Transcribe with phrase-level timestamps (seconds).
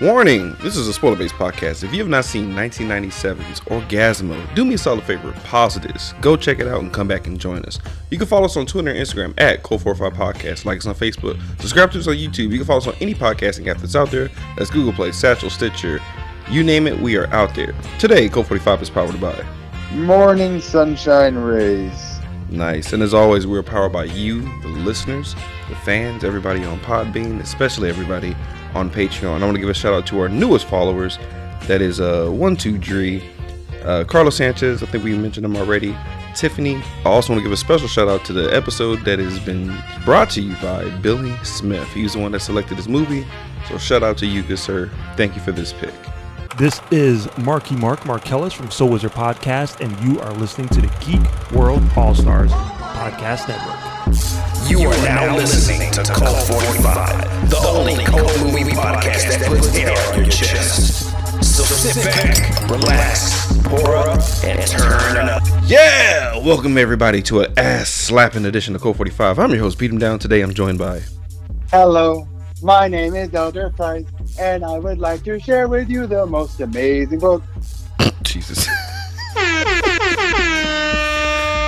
[0.00, 0.54] Warning!
[0.62, 1.82] This is a spoiler based podcast.
[1.82, 6.36] If you have not seen 1997's Orgasmo, do me a solid favor, pause this, go
[6.36, 7.80] check it out, and come back and join us.
[8.08, 11.40] You can follow us on Twitter and Instagram at Cult45 Podcast, like us on Facebook,
[11.60, 12.52] subscribe to us on YouTube.
[12.52, 14.28] You can follow us on any podcasting app that's out there.
[14.56, 15.98] That's Google Play, Satchel, Stitcher,
[16.48, 17.74] you name it, we are out there.
[17.98, 19.44] Today, Cult45 is powered by
[19.94, 22.20] Morning Sunshine Rays.
[22.50, 22.92] Nice.
[22.92, 25.34] And as always, we're powered by you, the listeners,
[25.68, 28.36] the fans, everybody on Podbean, especially everybody
[28.74, 29.40] on Patreon.
[29.40, 31.18] I want to give a shout out to our newest followers.
[31.66, 33.22] That is uh one two Dre,
[33.84, 34.82] uh, Carlos Sanchez.
[34.82, 35.96] I think we mentioned him already.
[36.34, 36.76] Tiffany.
[37.04, 39.76] I also want to give a special shout out to the episode that has been
[40.04, 41.88] brought to you by Billy Smith.
[41.92, 43.26] He's the one that selected this movie.
[43.68, 44.90] So shout out to you, good sir.
[45.16, 45.92] Thank you for this pick.
[46.56, 50.88] This is Marky Mark Markellis from Soul Wizard Podcast, and you are listening to the
[51.04, 53.87] Geek World All Stars Podcast Network.
[54.08, 59.94] You are now listening to Cult 45, the only cult movie podcast that puts air
[60.10, 61.12] on your chest.
[61.44, 65.42] So sit back, relax, pour up, and turn up.
[65.64, 66.38] Yeah!
[66.38, 69.38] Welcome everybody to an ass slapping edition of Cult 45.
[69.38, 70.18] I'm your host, Beat 'em Down.
[70.18, 71.02] Today I'm joined by
[71.70, 72.26] Hello,
[72.62, 74.06] my name is Elder Price,
[74.38, 77.42] and I would like to share with you the most amazing book.
[78.22, 78.66] Jesus.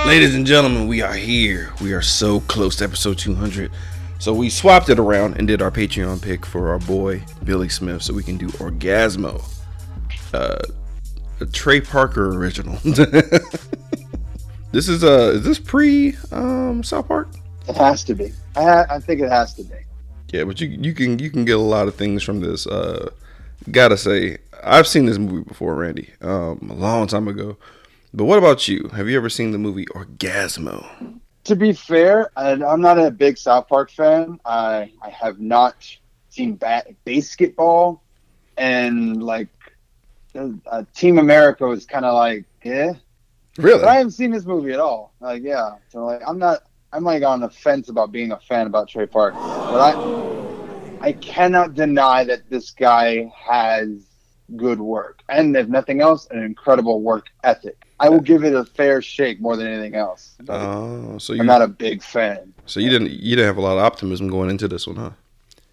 [0.05, 1.71] Ladies and gentlemen, we are here.
[1.81, 3.71] We are so close to episode 200.
[4.19, 8.01] So we swapped it around and did our Patreon pick for our boy Billy Smith
[8.01, 9.41] so we can do Orgasmo.
[10.33, 10.57] Uh,
[11.39, 12.77] a Trey Parker original.
[14.71, 17.29] this is uh is this pre um South Park?
[17.69, 18.33] It has to be.
[18.55, 19.75] I, ha- I think it has to be.
[20.29, 22.65] Yeah, but you you can you can get a lot of things from this.
[22.67, 23.11] Uh,
[23.69, 27.57] gotta say, I've seen this movie before, Randy, um, a long time ago.
[28.13, 28.89] But what about you?
[28.93, 31.19] Have you ever seen the movie Orgasmo?
[31.45, 34.39] To be fair, I'm not a big South Park fan.
[34.45, 35.75] I I have not
[36.29, 38.03] seen ba- basketball,
[38.57, 39.47] and like
[40.35, 42.93] uh, Team America was kind of like, yeah.
[43.57, 43.79] Really?
[43.79, 45.13] But I haven't seen this movie at all.
[45.19, 45.75] Like, yeah.
[45.89, 46.63] So like, I'm not.
[46.93, 51.13] I'm like on the fence about being a fan about Trey Parker, but I I
[51.13, 54.05] cannot deny that this guy has
[54.57, 57.77] good work, and if nothing else, an incredible work ethic.
[58.01, 60.35] I will give it a fair shake more than anything else.
[60.49, 62.51] Oh, so you I'm not a big fan.
[62.65, 65.11] so you didn't you didn't have a lot of optimism going into this one, huh?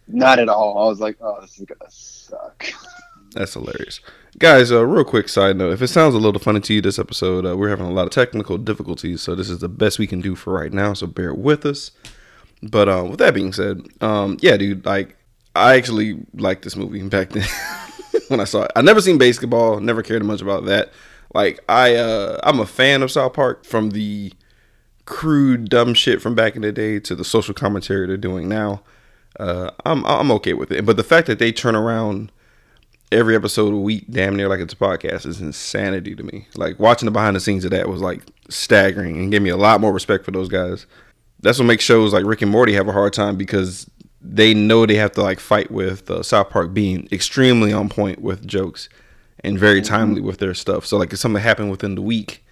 [0.07, 0.79] Not at all.
[0.79, 2.67] I was like, oh, this is gonna suck.
[3.33, 4.01] That's hilarious,
[4.39, 4.71] guys.
[4.71, 7.47] Uh, real quick side note: if it sounds a little funny to you this episode,
[7.47, 10.21] uh, we're having a lot of technical difficulties, so this is the best we can
[10.21, 10.93] do for right now.
[10.93, 11.93] So bear with us.
[12.63, 15.17] But uh, with that being said, um, yeah, dude, like
[15.55, 17.47] I actually liked this movie back then
[18.29, 18.73] when I saw it.
[18.77, 20.93] I never seen basketball, never cared much about that.
[21.35, 24.33] Like I, uh, I'm a fan of South Park from the
[25.05, 28.83] crude dumb shit from back in the day to the social commentary they're doing now.
[29.39, 32.33] Uh, I'm I'm okay with it, but the fact that they turn around
[33.11, 36.47] every episode a week, damn near like it's a podcast, is insanity to me.
[36.57, 39.57] Like watching the behind the scenes of that was like staggering and gave me a
[39.57, 40.87] lot more respect for those guys.
[41.41, 43.89] That's what makes shows like Rick and Morty have a hard time because
[44.21, 48.21] they know they have to like fight with uh, South Park being extremely on point
[48.21, 48.89] with jokes
[49.45, 50.87] and very timely with their stuff.
[50.87, 52.45] So like if something happened within the week,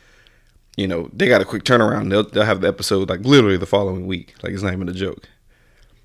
[0.77, 2.11] you know they got a quick turnaround.
[2.11, 4.35] They'll they'll have the episode like literally the following week.
[4.43, 5.29] Like it's not even a joke.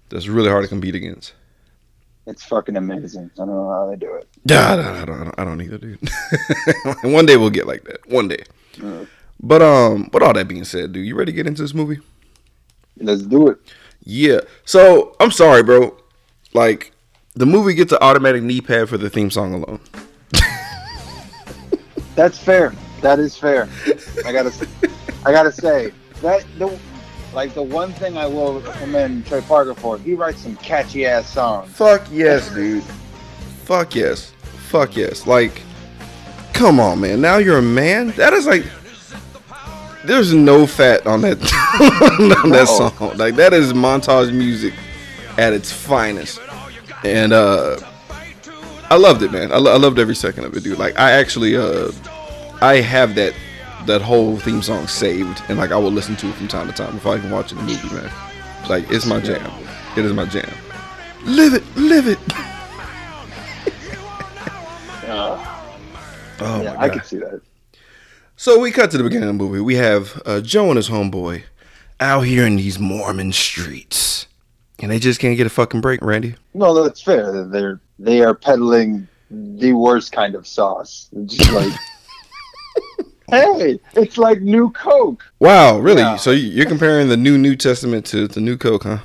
[0.09, 1.33] That's really hard to compete against.
[2.27, 3.31] It's fucking amazing.
[3.35, 4.27] I don't know how they do it.
[4.45, 5.99] Yeah, I don't, I don't, I don't either, dude.
[7.03, 8.07] One day we'll get like that.
[8.09, 8.43] One day.
[8.83, 9.05] Uh,
[9.41, 11.99] But um, with all that being said, dude, you ready to get into this movie?
[12.97, 13.57] let's do it.
[14.03, 14.41] Yeah.
[14.65, 15.95] So I'm sorry, bro.
[16.53, 16.91] Like
[17.33, 19.79] the movie gets an automatic knee pad for the theme song alone.
[22.15, 22.73] That's fair.
[23.01, 23.67] That is fair.
[24.25, 24.67] I gotta,
[25.25, 25.91] I gotta say
[26.21, 26.77] that the,
[27.33, 31.31] like the one thing I will commend Trey Parker for, he writes some catchy ass
[31.31, 31.71] songs.
[31.71, 32.83] Fuck yes, dude.
[33.63, 34.33] Fuck yes.
[34.69, 35.25] Fuck yes.
[35.25, 35.61] Like,
[36.53, 37.21] come on, man.
[37.21, 38.09] Now you're a man.
[38.11, 38.65] That is like.
[40.03, 41.37] There's no fat on that
[42.43, 43.17] on that song.
[43.17, 44.73] Like that is montage music
[45.37, 46.41] at its finest,
[47.03, 47.77] and uh,
[48.91, 49.51] I loved it, man.
[49.53, 50.77] I, lo- I loved every second of it, dude.
[50.77, 51.91] Like I actually, uh,
[52.61, 53.33] I have that
[53.87, 56.73] that whole theme song saved, and like I will listen to it from time to
[56.73, 58.11] time before I can watch the movie, man.
[58.69, 59.49] Like it's my jam.
[59.97, 60.49] It is my jam.
[61.23, 62.19] Live it, live it.
[65.07, 65.45] Uh,
[66.39, 67.41] Oh yeah, my I can see that.
[68.35, 69.59] So we cut to the beginning of the movie.
[69.59, 71.43] We have uh, Joe and his homeboy
[71.99, 74.10] out here in these Mormon streets,
[74.81, 76.35] and they just can't get a fucking break, Randy.
[76.53, 77.45] No, that's fair.
[77.45, 81.09] They're they are peddling the worst kind of sauce.
[81.25, 81.71] Just like,
[83.29, 85.23] hey, it's like new Coke.
[85.39, 86.01] Wow, really?
[86.01, 86.15] Yeah.
[86.17, 88.99] So you- you're comparing the new New Testament to the new Coke, huh?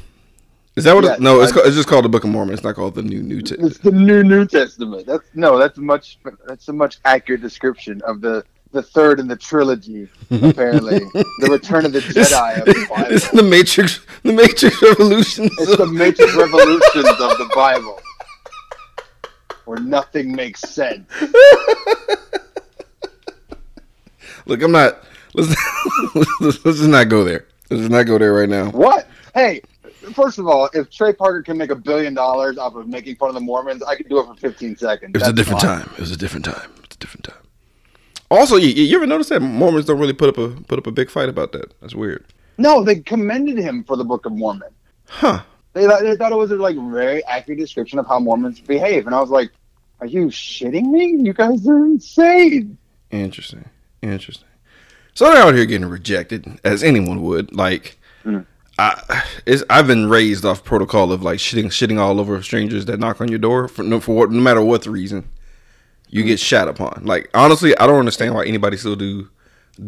[0.76, 1.04] Is that what?
[1.04, 2.52] Yes, it, no, it's I- called, it's just called the Book of Mormon.
[2.54, 3.40] It's not called the New New.
[3.40, 3.70] Testament.
[3.72, 5.06] It's the New New Testament.
[5.06, 6.18] That's no, that's much.
[6.46, 8.44] That's a much accurate description of the
[8.76, 10.08] the third in the trilogy.
[10.30, 13.12] Apparently, the Return of the Jedi of the Bible.
[13.14, 14.00] it's the Matrix.
[14.22, 15.46] The Matrix Revolution.
[15.58, 18.00] It's the Matrix Revolutions of the Bible,
[19.64, 21.10] where nothing makes sense.
[24.46, 25.02] Look, I'm not.
[25.34, 25.54] Let's,
[26.40, 27.46] let's, just not go there.
[27.68, 28.70] Let's just not go there right now.
[28.70, 29.08] What?
[29.34, 29.60] Hey,
[30.14, 33.28] first of all, if Trey Parker can make a billion dollars off of making fun
[33.28, 35.12] of the Mormons, I could do it for 15 seconds.
[35.14, 35.82] It was a different fine.
[35.82, 35.90] time.
[35.94, 36.70] It was a different time.
[36.84, 37.35] It's a different time.
[38.30, 40.90] Also, you, you ever notice that Mormons don't really put up a put up a
[40.92, 41.72] big fight about that?
[41.80, 42.24] That's weird.
[42.58, 44.70] No, they commended him for the Book of Mormon.
[45.08, 45.42] Huh?
[45.74, 49.06] They, thought- they thought it was a like very accurate description of how Mormons behave,
[49.06, 49.50] and I was like,
[50.00, 51.16] "Are you shitting me?
[51.22, 52.76] You guys are insane."
[53.10, 53.68] Interesting.
[54.02, 54.48] Interesting.
[55.14, 57.54] So they're out here getting rejected, as anyone would.
[57.54, 58.44] Like, Mm.
[58.78, 59.22] I,
[59.70, 63.28] I've been raised off protocol of like shitting, shitting all over strangers that knock on
[63.28, 65.28] your door for no, for what, no matter what the reason.
[66.08, 67.02] You get shat upon.
[67.04, 69.28] Like, honestly, I don't understand why anybody still do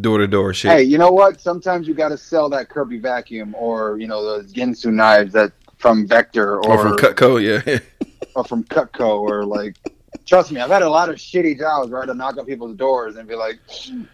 [0.00, 0.70] door to door shit.
[0.70, 1.40] Hey, you know what?
[1.40, 5.52] Sometimes you got to sell that Kirby vacuum, or you know those Ginsu knives that
[5.78, 7.78] from Vector, or or from Cutco, yeah.
[8.34, 9.76] or from Cutco, or like.
[10.24, 12.44] Trust me, I've had a lot of shitty jobs where I had to knock on
[12.44, 13.58] people's doors and be like,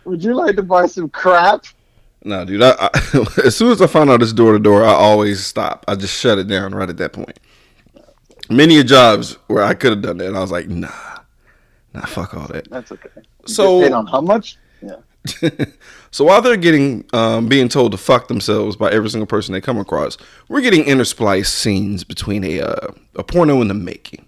[0.04, 1.64] "Would you like to buy some crap?"
[2.24, 2.62] No, dude.
[2.62, 2.90] I, I,
[3.44, 5.84] as soon as I find out it's door to door, I always stop.
[5.86, 7.38] I just shut it down right at that point.
[8.48, 11.13] Many a jobs where I could have done that, and I was like, nah,
[11.94, 12.69] nah, fuck all that.
[12.70, 13.08] That's okay.
[13.46, 14.56] So- paid on how much?
[14.82, 14.96] Yeah.
[16.11, 19.61] so while they're getting um, being told to fuck themselves by every single person they
[19.61, 20.19] come across,
[20.49, 24.26] we're getting interspliced scenes between a uh, a porno in the making.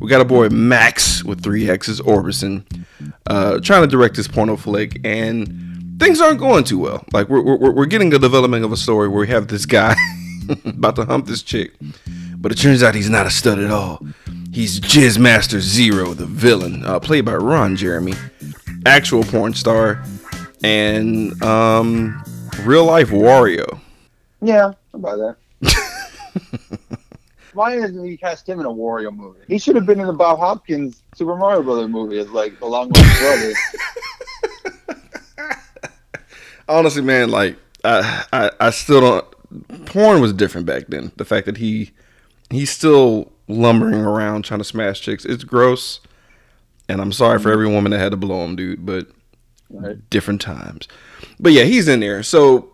[0.00, 2.64] We got a boy Max with three X's Orbison
[3.26, 7.04] uh, trying to direct this porno flick, and things aren't going too well.
[7.12, 9.94] Like we're we're, we're getting a development of a story where we have this guy
[10.64, 11.74] about to hump this chick,
[12.38, 14.00] but it turns out he's not a stud at all.
[14.52, 18.14] He's Jizz Master Zero, the villain, uh, played by Ron Jeremy,
[18.84, 20.02] actual porn star,
[20.64, 22.20] and um,
[22.64, 23.80] real life Wario.
[24.42, 25.36] Yeah, I'll that.
[27.52, 29.40] Why isn't he cast him in a Wario movie?
[29.46, 32.66] He should have been in the Bob Hoskins Super Mario Brother movie as like the
[32.66, 33.52] long lost brother.
[36.68, 39.86] honestly, man, like I, I, I still don't.
[39.86, 41.12] Porn was different back then.
[41.16, 41.90] The fact that he,
[42.50, 45.24] he still lumbering around trying to smash chicks.
[45.24, 46.00] It's gross,
[46.88, 48.84] and I'm sorry for every woman that had to blow him, dude.
[48.86, 49.08] But
[49.72, 49.96] Right.
[50.10, 50.88] different times.
[51.38, 52.24] But yeah, he's in there.
[52.24, 52.70] So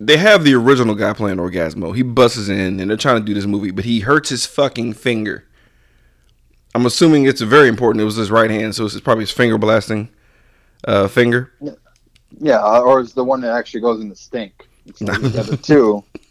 [0.00, 1.94] they have the original guy playing Orgasmo.
[1.94, 4.94] He busts in, and they're trying to do this movie, but he hurts his fucking
[4.94, 5.44] finger.
[6.74, 8.00] I'm assuming it's very important.
[8.00, 10.08] It was his right hand, so it's probably his finger blasting
[10.86, 11.52] uh, finger.
[12.40, 14.68] Yeah, or it's the one that actually goes in the stink.
[14.86, 16.04] It's the two, two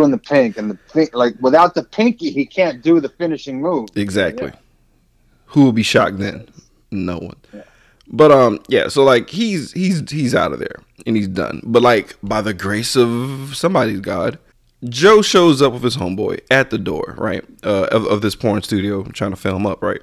[0.00, 1.14] in the pink, and the pink.
[1.14, 3.90] Like without the pinky, he can't do the finishing move.
[3.94, 4.48] Exactly.
[4.48, 4.56] Yeah.
[5.46, 6.48] Who will be shocked then?
[6.90, 7.36] No one.
[7.52, 7.62] Yeah.
[8.08, 8.88] But um, yeah.
[8.88, 11.60] So like he's he's he's out of there and he's done.
[11.64, 14.38] But like by the grace of somebody's God,
[14.88, 17.44] Joe shows up with his homeboy at the door, right?
[17.62, 20.00] Uh, of, of this porn studio trying to film up, right?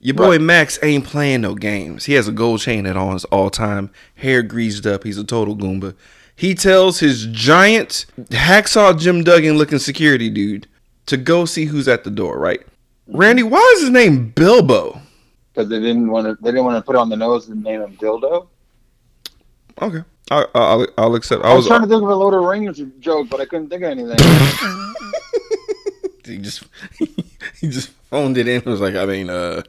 [0.00, 0.40] Your boy Right.
[0.40, 2.06] Max ain't playing no games.
[2.06, 5.04] He has a gold chain at on his all time, hair greased up.
[5.04, 5.94] He's a total goomba.
[6.40, 10.66] He tells his giant hacksaw Jim Duggan looking security dude
[11.04, 12.62] to go see who's at the door, right?
[13.08, 15.02] Randy, why is his name Bilbo?
[15.52, 16.42] Because they didn't want to.
[16.42, 18.46] They didn't want to put on the nose and name him Dildo.
[19.82, 21.44] Okay, I, I'll, I'll accept.
[21.44, 23.42] I I was was, trying to think of a Lord of the Rings joke, but
[23.42, 24.16] I couldn't think of anything.
[26.24, 26.64] he just
[27.60, 28.62] he just phoned it in.
[28.62, 29.62] It was like, I mean, uh,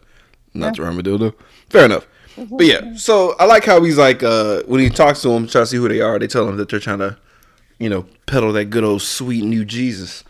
[0.54, 1.34] not your armadillo.
[1.70, 2.08] Fair enough.
[2.38, 5.62] But yeah, so I like how he's like uh when he talks to them, try
[5.62, 6.18] to see who they are.
[6.18, 7.18] They tell him that they're trying to,
[7.80, 10.24] you know, peddle that good old sweet new Jesus.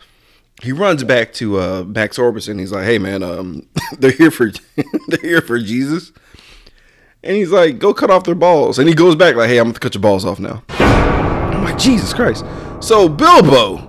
[0.62, 2.58] He runs back to uh Max Orbison.
[2.58, 3.66] He's like, "Hey man, um,
[3.98, 4.50] they're here for
[5.08, 6.12] they're here for Jesus."
[7.24, 9.68] And he's like, "Go cut off their balls." And he goes back like, "Hey, I'm
[9.68, 10.62] gonna cut your balls off now."
[11.62, 12.44] I'm like, Jesus Christ.
[12.80, 13.88] So Bilbo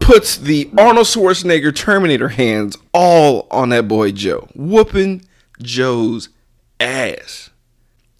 [0.00, 5.22] puts the Arnold Schwarzenegger Terminator hands all on that boy Joe, whooping
[5.60, 6.30] Joe's
[6.80, 7.50] ass.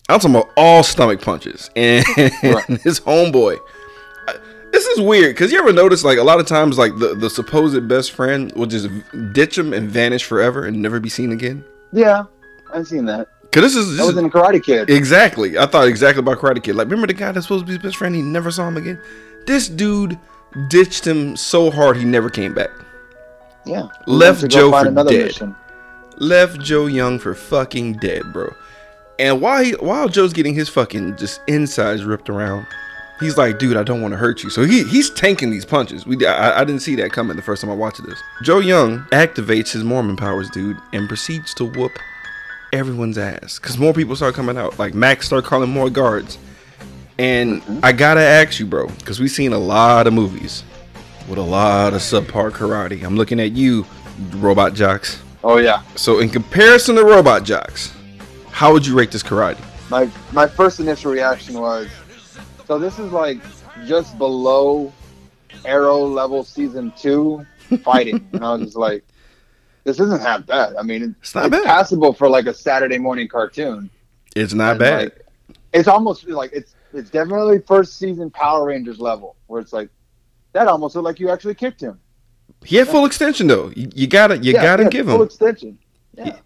[0.08, 1.70] I'm talking about all stomach punches.
[1.76, 2.04] And
[2.82, 3.58] his homeboy.
[4.72, 7.30] This is weird because you ever notice, like, a lot of times, like, the, the
[7.30, 8.88] supposed best friend will just
[9.32, 11.64] ditch him and vanish forever and never be seen again?
[11.92, 12.24] yeah,
[12.74, 13.28] I've seen that.
[13.42, 13.96] Because this is.
[13.96, 14.90] This That was in Karate Kid.
[14.90, 15.56] Exactly.
[15.56, 16.74] I thought exactly about Karate Kid.
[16.76, 18.14] Like, remember the guy that's supposed to be his best friend?
[18.14, 19.00] He never saw him again.
[19.46, 20.18] This dude
[20.68, 22.70] ditched him so hard he never came back.
[23.64, 23.88] yeah.
[24.06, 25.26] Left Went to go Joe for another dead.
[25.26, 25.56] mission.
[26.18, 28.54] Left Joe Young for fucking dead, bro.
[29.18, 32.66] And while he, while Joe's getting his fucking just insides ripped around,
[33.18, 34.50] He's like, dude, I don't want to hurt you.
[34.50, 36.06] So he he's tanking these punches.
[36.06, 38.20] We I, I didn't see that coming the first time I watched this.
[38.42, 41.98] Joe Young activates his Mormon powers, dude, and proceeds to whoop
[42.72, 43.58] everyone's ass.
[43.58, 44.78] Cause more people start coming out.
[44.78, 46.38] Like Max start calling more guards.
[47.18, 50.62] And I gotta ask you, bro, because we've seen a lot of movies
[51.26, 53.02] with a lot of subpar karate.
[53.02, 53.86] I'm looking at you,
[54.34, 55.22] Robot Jox.
[55.44, 55.82] Oh yeah.
[55.94, 57.94] So in comparison to Robot Jox,
[58.50, 59.58] how would you rate this karate?
[59.90, 61.88] My my first initial reaction was,
[62.66, 63.38] so this is like
[63.86, 64.92] just below
[65.64, 67.44] Arrow level season two
[67.84, 69.04] fighting, and I was just like,
[69.84, 70.74] this isn't half bad.
[70.76, 71.64] I mean, It's not bad.
[71.64, 73.90] passable for like a Saturday morning cartoon.
[74.34, 75.02] It's not And, bad.
[75.04, 75.26] like,
[75.72, 79.90] it's almost like it's it's definitely first season Power Rangers level, where it's like
[80.52, 82.00] that almost looked like you actually kicked him.
[82.64, 83.70] He had full extension though.
[83.76, 85.22] You, you gotta you Yeah, gotta give full him.
[85.22, 85.78] extension.
[86.16, 86.36] Yeah,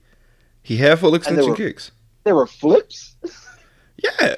[0.62, 1.92] He had full extension were- kicks.
[2.24, 3.16] There were flips.
[4.02, 4.36] Yeah.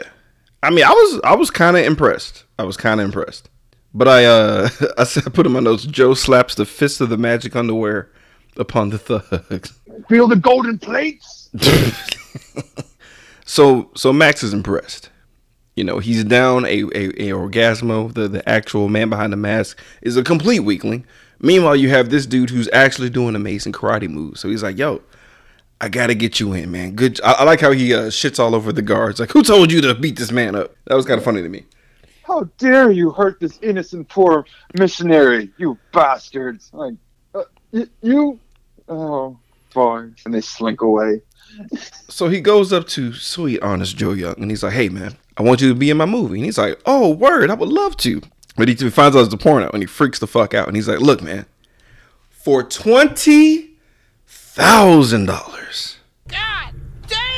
[0.64, 2.44] I mean, I was I was kind of impressed.
[2.58, 3.48] I was kind of impressed.
[3.94, 5.84] But I uh I said I put in my notes.
[5.84, 8.10] Joe slaps the fist of the magic underwear
[8.56, 9.72] upon the thugs.
[10.08, 11.48] Feel the golden plates.
[13.44, 15.10] so so Max is impressed.
[15.76, 19.78] You know, he's down a, a, a Orgasmo, the, the actual man behind the mask,
[20.02, 21.06] is a complete weakling.
[21.42, 24.40] Meanwhile, you have this dude who's actually doing amazing karate moves.
[24.40, 25.02] So he's like, yo,
[25.80, 26.94] I gotta get you in, man.
[26.94, 27.20] Good.
[27.22, 29.18] I, I like how he uh, shits all over the guards.
[29.18, 30.74] Like, who told you to beat this man up?
[30.86, 31.64] That was kind of funny to me.
[32.22, 34.46] How dare you hurt this innocent poor
[34.78, 36.70] missionary, you bastards!
[36.72, 36.94] Like,
[37.34, 38.38] uh, y- you,
[38.88, 39.36] oh
[39.74, 41.20] boy, and they slink away.
[42.08, 45.42] So he goes up to sweet, honest Joe Young, and he's like, "Hey, man, I
[45.42, 47.96] want you to be in my movie." And he's like, "Oh, word, I would love
[47.98, 48.20] to."
[48.56, 50.66] But he finds out it's a porno, and he freaks the fuck out.
[50.66, 51.46] And he's like, "Look, man,
[52.30, 53.70] for twenty
[54.26, 55.96] thousand dollars,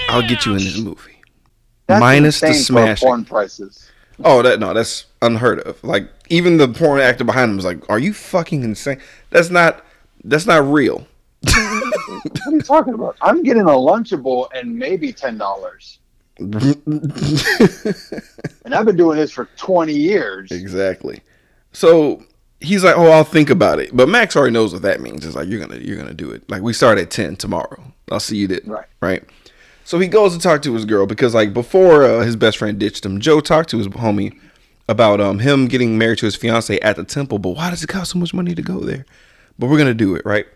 [0.08, 1.12] I'll get you in this movie."
[1.86, 3.90] That's Minus the insane for porn prices.
[4.24, 5.82] Oh, that no, that's unheard of.
[5.84, 9.00] Like even the porn actor behind him was like, "Are you fucking insane?
[9.30, 9.84] That's not
[10.24, 11.06] that's not real."
[12.24, 13.16] What are you talking about?
[13.20, 15.98] I'm getting a Lunchable and maybe ten dollars,
[16.38, 16.82] and
[18.74, 20.50] I've been doing this for twenty years.
[20.50, 21.20] Exactly.
[21.72, 22.24] So
[22.60, 25.24] he's like, "Oh, I'll think about it." But Max already knows what that means.
[25.24, 26.48] It's like you're gonna you're gonna do it.
[26.50, 27.92] Like we start at ten tomorrow.
[28.10, 28.60] I'll see you then.
[28.66, 28.86] Right.
[29.00, 29.24] Right.
[29.84, 32.78] So he goes to talk to his girl because like before uh, his best friend
[32.78, 34.38] ditched him, Joe talked to his homie
[34.88, 37.38] about um him getting married to his fiance at the temple.
[37.38, 39.04] But why does it cost so much money to go there?
[39.58, 40.46] But we're gonna do it, right?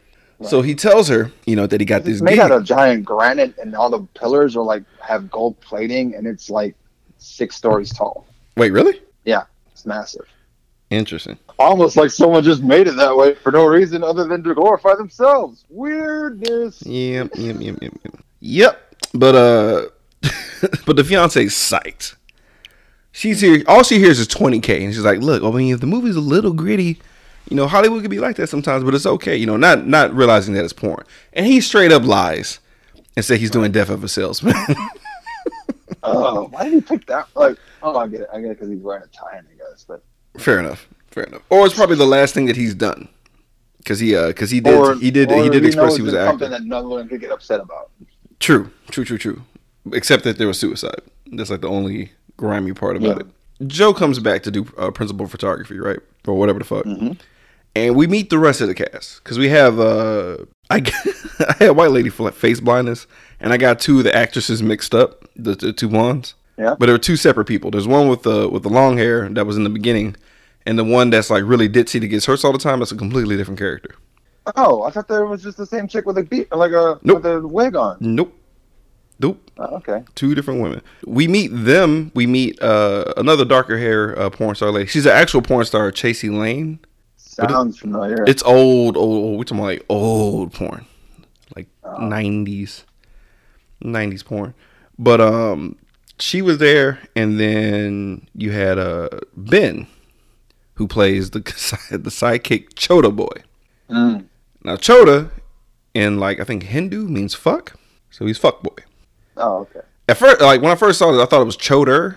[0.45, 2.41] So he tells her, you know, that he got this made gig.
[2.41, 6.49] out of giant granite, and all the pillars are like have gold plating, and it's
[6.49, 6.77] like
[7.19, 8.25] six stories tall.
[8.57, 9.01] Wait, really?
[9.25, 9.43] Yeah,
[9.73, 10.27] it's massive.
[10.91, 11.39] Interesting.
[11.59, 14.95] Almost like someone just made it that way for no reason other than to glorify
[14.95, 15.65] themselves.
[15.69, 16.83] Weirdness.
[16.87, 18.25] Yep, yep, yep, yep, yep.
[18.41, 18.95] Yep.
[19.15, 19.89] But uh
[20.87, 22.15] but the fiance's psyched.
[23.13, 25.87] She's here all she hears is 20k and she's like, "Look, I mean, if the
[25.87, 27.01] movie's a little gritty,
[27.49, 30.15] you know, Hollywood could be like that sometimes, but it's okay, you know, not not
[30.15, 32.61] realizing that it's porn." And he straight up lies
[33.17, 34.55] and say he's doing death of a salesman.
[36.03, 37.27] Oh, why did he pick that?
[37.35, 38.29] Like, oh, I get it.
[38.33, 39.85] I get it because he's wearing a tie, I guess.
[39.87, 40.03] But
[40.37, 40.89] Fair enough.
[41.11, 41.43] Fair enough.
[41.51, 43.09] Or it's probably the last thing that he's done.
[43.85, 46.19] Cuz he uh cuz he did or he did he did express he was an
[46.21, 46.31] actor.
[46.33, 47.91] something that no one could get upset about.
[48.39, 49.43] True, true, true, true.
[49.93, 51.01] Except that there was suicide.
[51.33, 53.27] That's like the only grimy part about Yeah.
[53.61, 53.69] it.
[53.69, 57.13] Joe comes back to do uh, principal photography, right, or whatever the fuck, Mm-hmm.
[57.87, 60.39] And we meet the rest of the cast because we have uh,
[60.71, 60.83] I
[61.41, 63.07] I had white lady for like face blindness,
[63.41, 66.35] and I got two of the actresses mixed up, the, the two blondes.
[66.57, 66.75] Yeah.
[66.77, 67.71] but there were two separate people.
[67.71, 70.17] There's one with the with the long hair that was in the beginning,
[70.67, 72.81] and the one that's like really ditzy that gets hurt all the time.
[72.81, 73.95] That's a completely different character.
[74.57, 77.23] Oh, I thought there was just the same chick with a beat, like a Nope.
[77.23, 77.99] with a wig on.
[78.01, 78.33] Nope,
[79.21, 79.39] nope.
[79.59, 80.03] Oh, okay.
[80.15, 80.81] two different women.
[81.07, 82.11] We meet them.
[82.15, 84.87] We meet uh, another darker hair uh, porn star lady.
[84.89, 86.79] She's an actual porn star, Chasey Lane.
[87.49, 88.25] Sounds familiar.
[88.27, 89.39] It's old, old, old.
[89.39, 90.87] We're talking like old porn,
[91.57, 91.99] like Oh.
[92.07, 92.85] nineties,
[93.81, 94.55] nineties porn.
[94.99, 95.77] But um,
[96.19, 99.87] she was there, and then you had uh Ben,
[100.75, 101.39] who plays the
[101.91, 103.43] the sidekick Chota boy.
[103.89, 104.27] Mm.
[104.65, 105.31] Now Chota,
[105.95, 107.75] in like I think Hindu means fuck,
[108.11, 108.83] so he's fuck boy.
[109.37, 109.81] Oh, okay.
[110.09, 112.17] At first, like when I first saw it, I thought it was Choder,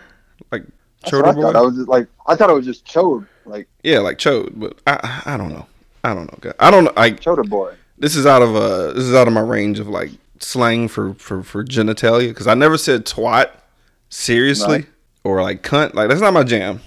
[0.52, 0.64] like
[1.06, 1.42] Choder I boy.
[1.44, 1.56] thought.
[1.56, 4.78] I was just like, I thought it was just Chode, like yeah, like Chode, but
[4.88, 5.66] I I don't know.
[6.04, 6.38] I don't know.
[6.42, 6.54] guy.
[6.60, 6.94] I don't know.
[6.96, 7.74] Like Chode boy.
[7.98, 11.14] this is out of uh this is out of my range of like slang for
[11.16, 13.52] for for genitalia because I never said twat
[14.10, 14.88] seriously Right.
[15.24, 15.94] or like cunt.
[15.94, 16.82] Like that's not my jam.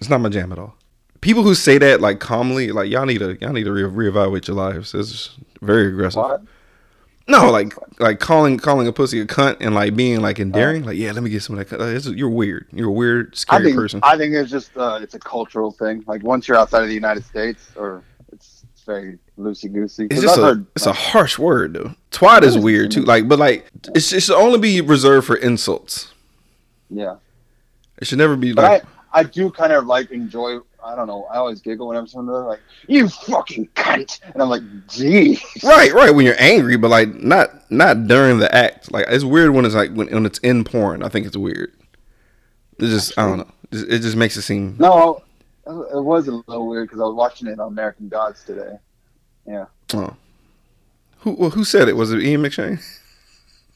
[0.00, 0.76] It's not my jam at all.
[1.20, 4.46] People who say that like calmly, like y'all need to y'all need to re- reevaluate
[4.46, 4.94] your lives.
[4.94, 6.22] It's very aggressive.
[6.22, 6.42] What?
[7.28, 10.84] No, like like calling calling a pussy a cunt and like being like endearing.
[10.84, 11.78] Like, yeah, let me get some of that.
[11.78, 12.66] Like, you're weird.
[12.72, 14.00] You're a weird, I scary think person.
[14.02, 16.04] I think it's just uh, it's a cultural thing.
[16.06, 20.06] Like once you're outside of the United States, or it's, it's very loosey goosey.
[20.10, 21.94] It's just a it's a harsh word though.
[22.12, 23.02] Twat is weird too.
[23.02, 26.12] Like, but like it's it should only be reserved for insults.
[26.90, 27.16] yeah.
[27.98, 30.60] It should never be But like I I do kind of like enjoy.
[30.84, 31.24] I don't know.
[31.24, 36.14] I always giggle whenever someone's like, "You fucking cunt," and I'm like, "Gee." right, right
[36.14, 38.92] when you're angry, but like not not during the act.
[38.92, 41.02] Like it's weird when it's like when, when it's in porn.
[41.02, 41.72] I think it's weird.
[42.78, 43.50] It just I don't know.
[43.70, 45.22] It just makes it seem No,
[45.66, 48.78] it was a little weird because I was watching it on American Gods today.
[49.46, 49.66] Yeah.
[49.94, 50.14] Oh.
[51.20, 51.96] Who well, who said it?
[51.96, 52.80] Was it Ian McShane?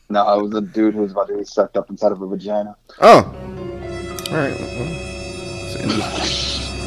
[0.08, 2.26] No, it was a dude who was about to be sucked up inside of a
[2.26, 2.76] vagina.
[3.00, 3.24] Oh,
[4.30, 4.54] all right.
[4.58, 4.88] Well,
[5.64, 5.98] it's interesting.
[6.00, 6.41] no,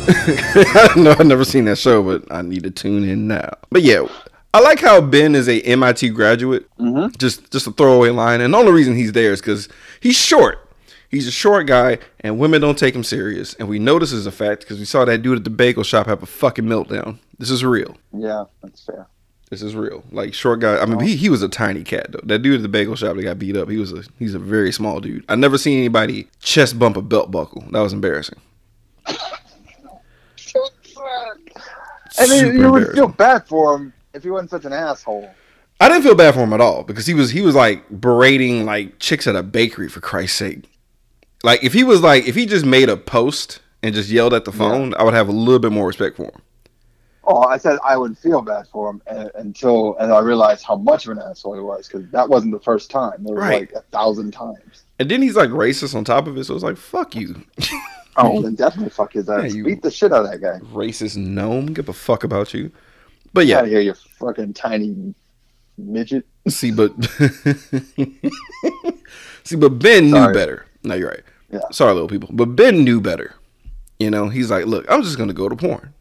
[1.20, 3.50] I've never seen that show, but I need to tune in now.
[3.70, 4.08] But yeah,
[4.54, 6.70] I like how Ben is a MIT graduate.
[6.78, 7.16] Mm-hmm.
[7.18, 9.68] Just just a throwaway line, and the only reason he's there is because
[10.00, 10.60] he's short.
[11.10, 13.54] He's a short guy, and women don't take him serious.
[13.56, 15.84] And we know this is a fact because we saw that dude at the bagel
[15.84, 17.20] shop have a fucking meltdown.
[17.38, 17.96] This is real.
[18.14, 19.08] Yeah, that's fair.
[19.50, 20.04] This is real.
[20.12, 20.78] Like short guy.
[20.78, 22.22] I mean, he, he was a tiny cat though.
[22.24, 23.70] That dude at the bagel shop that got beat up.
[23.70, 25.24] He was a he's a very small dude.
[25.30, 27.64] I never seen anybody chest bump a belt buckle.
[27.72, 28.40] That was embarrassing.
[32.20, 35.30] And then you would feel bad for him if he wasn't such an asshole.
[35.80, 38.66] I didn't feel bad for him at all because he was he was like berating
[38.66, 40.70] like chicks at a bakery for Christ's sake.
[41.44, 44.46] Like if he was like if he just made a post and just yelled at
[44.46, 46.42] the phone, I would have a little bit more respect for him.
[47.28, 49.02] Oh, I said I would feel bad for him
[49.36, 52.60] until and I realized how much of an asshole he was because that wasn't the
[52.60, 53.24] first time.
[53.24, 53.62] There was Right.
[53.62, 54.84] like a thousand times.
[55.00, 57.36] And then he's like racist on top of it, so it's like fuck you,
[58.18, 59.54] Oh, then definitely fuck his ass.
[59.54, 60.60] Yeah, Beat the shit out of that guy.
[60.70, 61.74] racist gnome.
[61.74, 62.72] Give a fuck about you.
[63.34, 65.14] But Get out yeah, of here, you fucking tiny
[65.78, 66.26] midget.
[66.48, 66.94] see, but
[69.44, 70.66] see, but Ben knew better.
[70.84, 71.24] No, you're right.
[71.52, 71.60] Yeah.
[71.72, 73.36] Sorry, little people, but Ben knew better.
[74.00, 75.94] You know, he's like, look, I'm just gonna go to porn,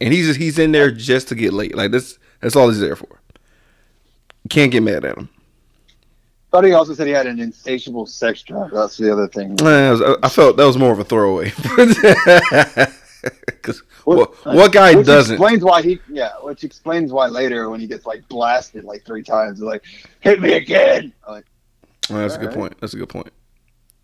[0.00, 1.74] and he's just, he's in there just to get laid.
[1.74, 3.20] Like that's that's all he's there for.
[4.44, 5.28] You can't get mad at him.
[6.50, 8.70] But he also said he had an insatiable sex drive.
[8.70, 9.56] That's the other thing.
[9.60, 11.52] I, was- I felt that was more of a throwaway.
[13.46, 15.34] Because what, what guy which doesn't?
[15.34, 19.24] explains why he yeah, which explains why later when he gets like blasted like three
[19.24, 19.82] times, like
[20.20, 21.12] hit me again.
[21.28, 21.44] Like
[22.08, 22.58] Well, that's a good Alright.
[22.60, 22.80] point.
[22.80, 23.32] That's a good point.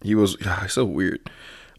[0.03, 1.31] He was ah, so weird.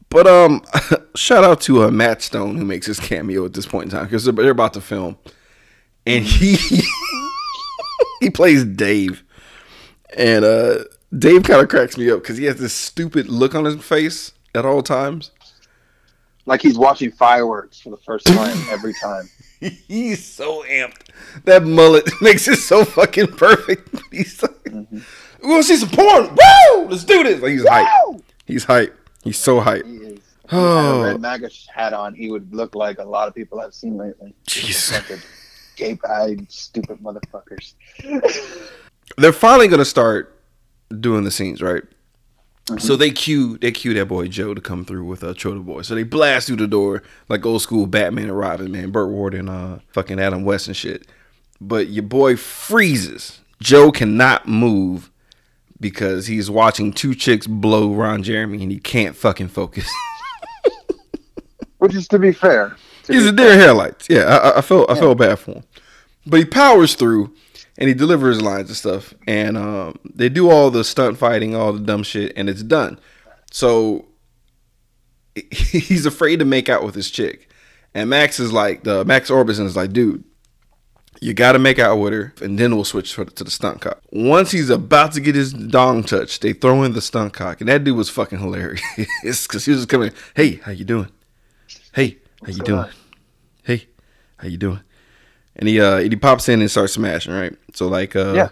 [0.08, 0.62] But um,
[1.18, 4.06] shout out to uh, Matt Stone who makes his cameo at this point in time
[4.06, 5.18] because they're, they're about to film,
[6.06, 6.56] and he
[8.22, 9.22] he plays Dave,
[10.18, 10.84] and uh,
[11.18, 14.32] Dave kind of cracks me up because he has this stupid look on his face
[14.56, 15.32] at all times.
[16.46, 19.30] like he's watching fireworks for the first time every time.
[19.88, 21.08] He's so amped.
[21.46, 23.90] That mullet makes it so fucking perfect.
[24.12, 24.82] He's like, "We
[25.50, 26.36] want to see some porn?
[26.36, 26.88] Woo!
[26.90, 28.22] Let's do this!" Like he's hype.
[28.46, 28.94] He's hype.
[29.24, 29.86] He's so hype.
[29.86, 30.20] He is.
[30.44, 33.30] If he had a Oh, red MAGA hat on, he would look like a lot
[33.30, 34.36] of people I've seen lately.
[34.50, 35.20] Fucking
[35.78, 37.74] gape-eyed, stupid motherfuckers.
[39.18, 40.40] They're finally gonna start
[41.00, 41.84] doing the scenes, right?
[42.78, 45.82] So they cue they cue that boy Joe to come through with uh, Trotter Boy.
[45.82, 49.34] So they blast through the door like old school Batman and Robin, man, Burt Ward
[49.34, 51.06] and uh fucking Adam West and shit.
[51.60, 53.40] But your boy freezes.
[53.62, 55.12] Joe cannot move
[55.80, 59.90] because he's watching two chicks blow Ron Jeremy and he can't fucking focus.
[61.80, 62.76] Which is to be fair.
[63.04, 64.08] To He's be a deer headlights.
[64.10, 65.64] Yeah, I, I- I felt I felt bad for him,
[66.26, 67.34] but he powers through
[67.78, 69.14] and he delivers lines and stuff.
[69.28, 73.00] And um, they do all the stunt fighting, all the dumb shit, and it's done.
[73.52, 74.06] So
[75.52, 77.50] he's afraid to make out with his chick,
[77.94, 80.24] and Max is like, the Max Orbison is like, dude.
[81.22, 83.80] You got to make out with her, and then we'll switch to to the stunt
[83.80, 84.02] cock.
[84.12, 87.70] Once he's about to get his dong touched, they throw in the stunt cock, and
[87.70, 88.82] that dude was fucking hilarious
[89.24, 90.12] because he was just coming.
[90.36, 91.10] Hey, how you doing?
[91.94, 92.90] Hey, how you doing?
[93.64, 93.88] Hey,
[94.36, 94.82] how you doing?
[95.56, 97.54] And he uh he pops in and starts smashing, right?
[97.74, 98.50] So like uh Yeah.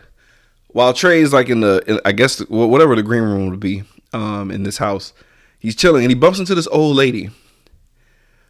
[0.68, 3.84] while Trey's like in the in, I guess wh- whatever the green room would be
[4.14, 5.14] um in this house,
[5.60, 7.30] he's chilling and he bumps into this old lady.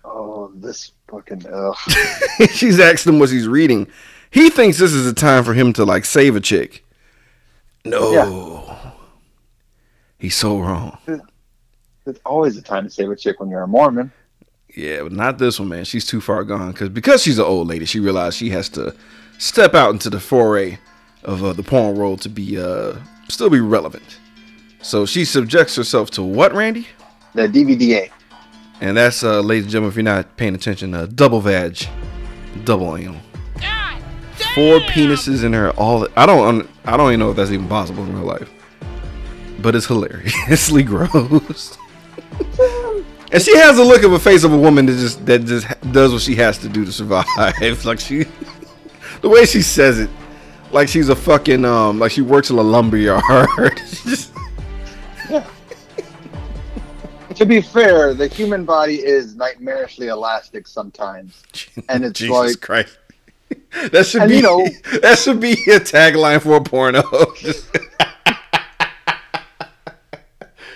[0.04, 1.76] Oh, this fucking ugh.
[2.52, 3.88] She's asking him what he's reading.
[4.32, 6.84] He thinks this is a time for him to like save a chick.
[7.86, 8.78] No.
[10.18, 10.98] He's so wrong.
[12.06, 14.12] It's always a time to save a chick when you're a Mormon.
[14.76, 15.86] Yeah, but not this one, man.
[15.86, 18.96] She's too far gone because because she's an old lady, she realized she has to
[19.38, 20.78] step out into the foray
[21.24, 22.96] of uh, the porn world to be uh
[23.28, 24.20] still be relevant.
[24.82, 26.88] So she subjects herself to what, Randy?
[27.34, 28.10] The DVDA.
[28.82, 31.78] And that's, uh, ladies and gentlemen, if you're not paying attention, uh, double vag,
[32.64, 33.22] double anal.
[33.60, 34.02] God
[34.56, 35.72] four penises in her.
[35.72, 36.70] All I don't.
[36.86, 38.50] I don't even know if that's even possible in real life.
[39.60, 41.78] But it's hilariously gross.
[43.32, 45.68] and she has a look of a face of a woman that just that just
[45.92, 47.26] does what she has to do to survive.
[47.86, 48.26] like she,
[49.22, 50.10] the way she says it,
[50.72, 53.28] like she's a fucking um, like she works in a lumber yard.
[54.04, 54.32] Just-
[57.36, 61.42] To be fair, the human body is nightmarishly elastic sometimes,
[61.90, 62.98] and it's Jesus like Christ.
[63.92, 64.68] That should And, be you know-
[65.02, 67.02] that should be a tagline for a porno.
[67.38, 67.66] Just-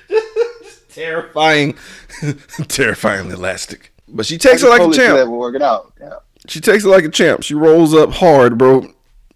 [0.09, 1.75] Just terrifying,
[2.67, 3.91] terrifyingly elastic.
[4.07, 5.29] But she takes it like a see that champ.
[5.29, 5.93] will work it out.
[5.99, 6.15] Yeah.
[6.47, 7.43] She takes it like a champ.
[7.43, 8.87] She rolls up hard, bro.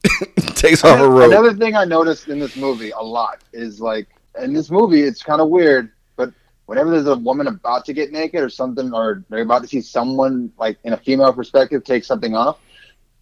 [0.55, 1.31] takes off her robe.
[1.31, 4.07] Another thing I noticed in this movie a lot is like
[4.41, 6.31] in this movie it's kind of weird, but
[6.67, 9.81] whenever there's a woman about to get naked or something, or they're about to see
[9.81, 12.59] someone like in a female perspective take something off,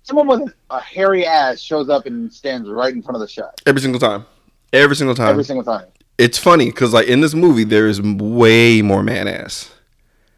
[0.04, 3.60] someone with a hairy ass shows up and stands right in front of the shot
[3.66, 4.26] Every single time.
[4.74, 5.30] Every single time.
[5.30, 5.86] every single time.
[6.18, 9.72] It's funny because like in this movie, there is way more man ass.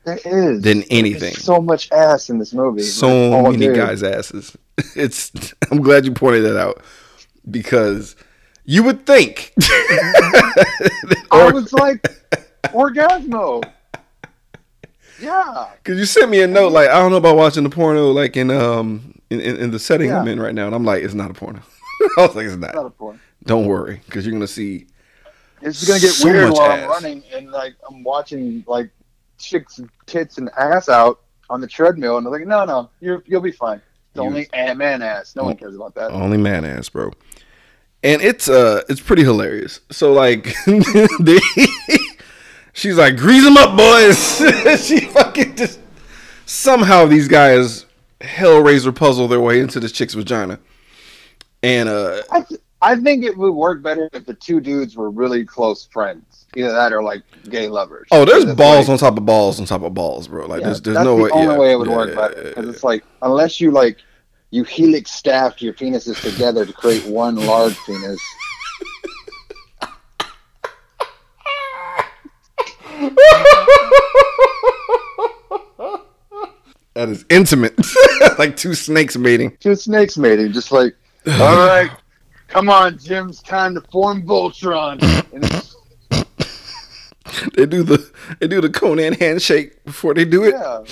[0.05, 1.19] There is Than anything.
[1.33, 2.81] There's so much ass in this movie.
[2.81, 3.75] so Like, many dude.
[3.75, 4.55] guys' asses.
[4.95, 5.31] It's.
[5.71, 6.81] I'm glad you pointed that out
[7.51, 8.15] because
[8.63, 9.53] you would think.
[11.31, 12.01] I was like,
[12.67, 13.61] orgasmo.
[15.21, 15.67] Yeah.
[15.83, 18.37] because you sent me a note like I don't know about watching the porno like
[18.37, 21.13] in um in, in, in the setting I'm in right now, and I'm like it's
[21.13, 21.59] not a porno.
[22.17, 22.85] I was like it's Not not.
[22.85, 23.19] a porn.
[23.43, 24.87] Don't worry because you're gonna see.
[25.61, 26.83] It's gonna get So weird while ass.
[26.83, 28.89] I'm running and like I'm watching like
[29.37, 33.41] chicks tits and ass out on the treadmill and they're like, no, no, you're you'll
[33.41, 33.81] be fine.
[34.11, 35.35] It's only man ass.
[35.35, 36.11] No one cares about that.
[36.11, 37.11] Only man ass, bro.
[38.03, 39.81] And it's uh it's pretty hilarious.
[39.91, 40.55] So like
[41.19, 41.39] they,
[42.73, 44.37] she's like, grease them up, boys.
[44.85, 45.79] she fucking just
[46.45, 47.85] somehow these guys
[48.21, 50.59] hellraiser puzzle their way into this chick's vagina.
[51.61, 55.09] And uh I, th- I think it would work better if the two dudes were
[55.09, 56.45] really close friends.
[56.55, 58.07] Either that or like gay lovers.
[58.11, 60.47] oh, there's balls like- on top of balls on top of balls, bro.
[60.47, 61.29] Like yeah, there's there's that's no the way.
[61.31, 63.97] only yeah, way it would yeah, work better yeah, because it's like unless you like
[64.51, 68.19] you helix staff your penises together to create one large penis.
[76.95, 77.75] That is intimate.
[78.39, 79.55] like two snakes mating.
[79.57, 80.95] Two snakes mating, just like,
[81.27, 81.89] all right,
[82.49, 85.01] come on, Jim, it's time to form Voltron.
[85.33, 85.45] And
[87.55, 90.55] They do the they do the Conan handshake before they do it.
[90.55, 90.83] yeah,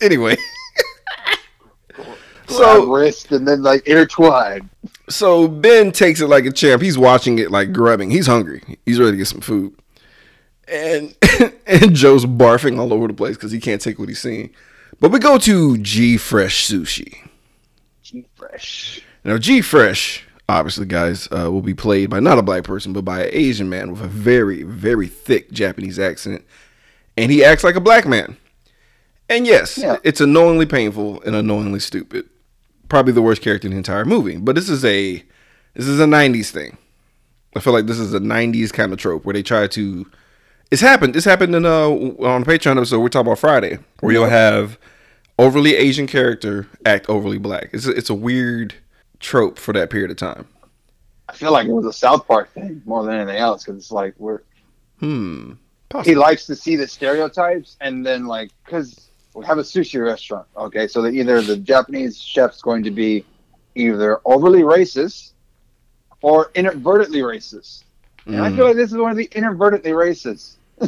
[0.02, 0.36] anyway.
[2.48, 4.68] so so wrist and then like intertwined.
[5.08, 6.80] so Ben takes it like a champ.
[6.82, 8.10] He's watching it like grubbing.
[8.10, 8.62] He's hungry.
[8.86, 9.74] He's ready to get some food.
[10.68, 11.14] And
[11.66, 14.54] and Joe's barfing all over the place because he can't take what he's seeing.
[15.00, 17.28] But we go to G Fresh Sushi.
[18.02, 19.00] G fresh.
[19.24, 23.04] Now G Fresh, obviously, guys, uh, will be played by not a black person, but
[23.04, 26.44] by an Asian man with a very, very thick Japanese accent,
[27.16, 28.36] and he acts like a black man.
[29.28, 29.96] And yes, Yeah.
[30.02, 32.26] it's annoyingly painful and annoyingly stupid.
[32.88, 34.36] Probably the worst character in the entire movie.
[34.36, 35.22] But this is a
[35.74, 36.76] this is a '90s thing.
[37.56, 40.06] I feel like this is a '90s kind of trope where they try to.
[40.70, 41.14] It's happened.
[41.14, 44.78] This happened in uh on a Patreon episode we're talking about Friday, where you'll have
[45.38, 47.70] overly Asian character act overly black.
[47.72, 48.74] It's a, it's a weird
[49.22, 50.46] trope for that period of time.
[51.28, 53.90] I feel like it was a South Park thing more than anything else because it's
[53.90, 54.40] like we're
[55.00, 55.52] Hmm.
[56.04, 60.46] he likes to see the stereotypes and then like because we have a sushi restaurant
[60.56, 63.24] okay so that either the japanese chef's going to be
[63.74, 65.32] either overly racist
[66.20, 67.82] or inadvertently racist
[68.26, 68.56] and i Mm.
[68.56, 70.86] feel like this is one of the inadvertently racist Uh,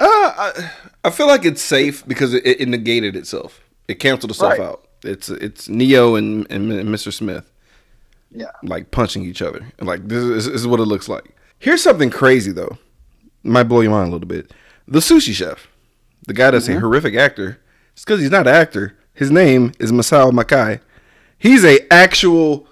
[0.00, 0.70] I,
[1.04, 3.60] I feel like it's safe because it, it negated itself.
[3.88, 4.60] It canceled itself Right.
[4.60, 4.86] out.
[5.02, 7.12] It's it's Neo and, and Mr.
[7.12, 7.50] Smith
[8.30, 9.66] yeah like punching each other.
[9.80, 11.34] Like this is, this is what it looks like.
[11.58, 12.78] Here's something crazy though.
[13.42, 14.52] Might blow your mind a little bit.
[14.86, 15.68] The sushi chef,
[16.26, 17.60] the guy that's a horrific actor.
[17.94, 18.96] It's because he's not an actor.
[19.14, 20.80] His name is Masao Makai.
[21.38, 22.66] He's a actual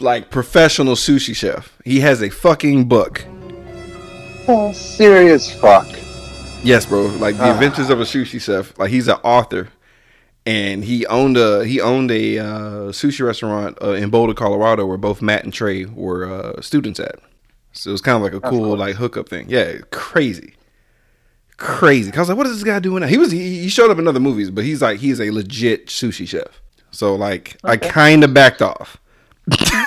[0.00, 1.76] like professional sushi chef.
[1.84, 3.24] He has a fucking book.
[4.48, 5.86] oh, serious fuck
[6.64, 7.02] Yes, bro.
[7.06, 7.52] Like the Ah.
[7.54, 8.76] Adventures of a Sushi Chef.
[8.78, 9.68] Like he's an author,
[10.48, 12.46] and he owned a he owned a uh,
[12.92, 17.16] sushi restaurant uh, in Boulder, Colorado, where both Matt and Trey were uh, students at.
[17.72, 18.76] So it was kind of like a cool cool.
[18.76, 19.46] like hookup thing.
[19.48, 20.54] Yeah, crazy,
[21.58, 22.10] crazy.
[22.10, 23.06] 'Cause I was like, what is this guy doing now?
[23.08, 25.86] He was he, he showed up in other movies, but he's like he's a legit
[25.88, 26.62] sushi chef.
[26.90, 28.96] So like I kind of backed off.
[29.52, 29.86] I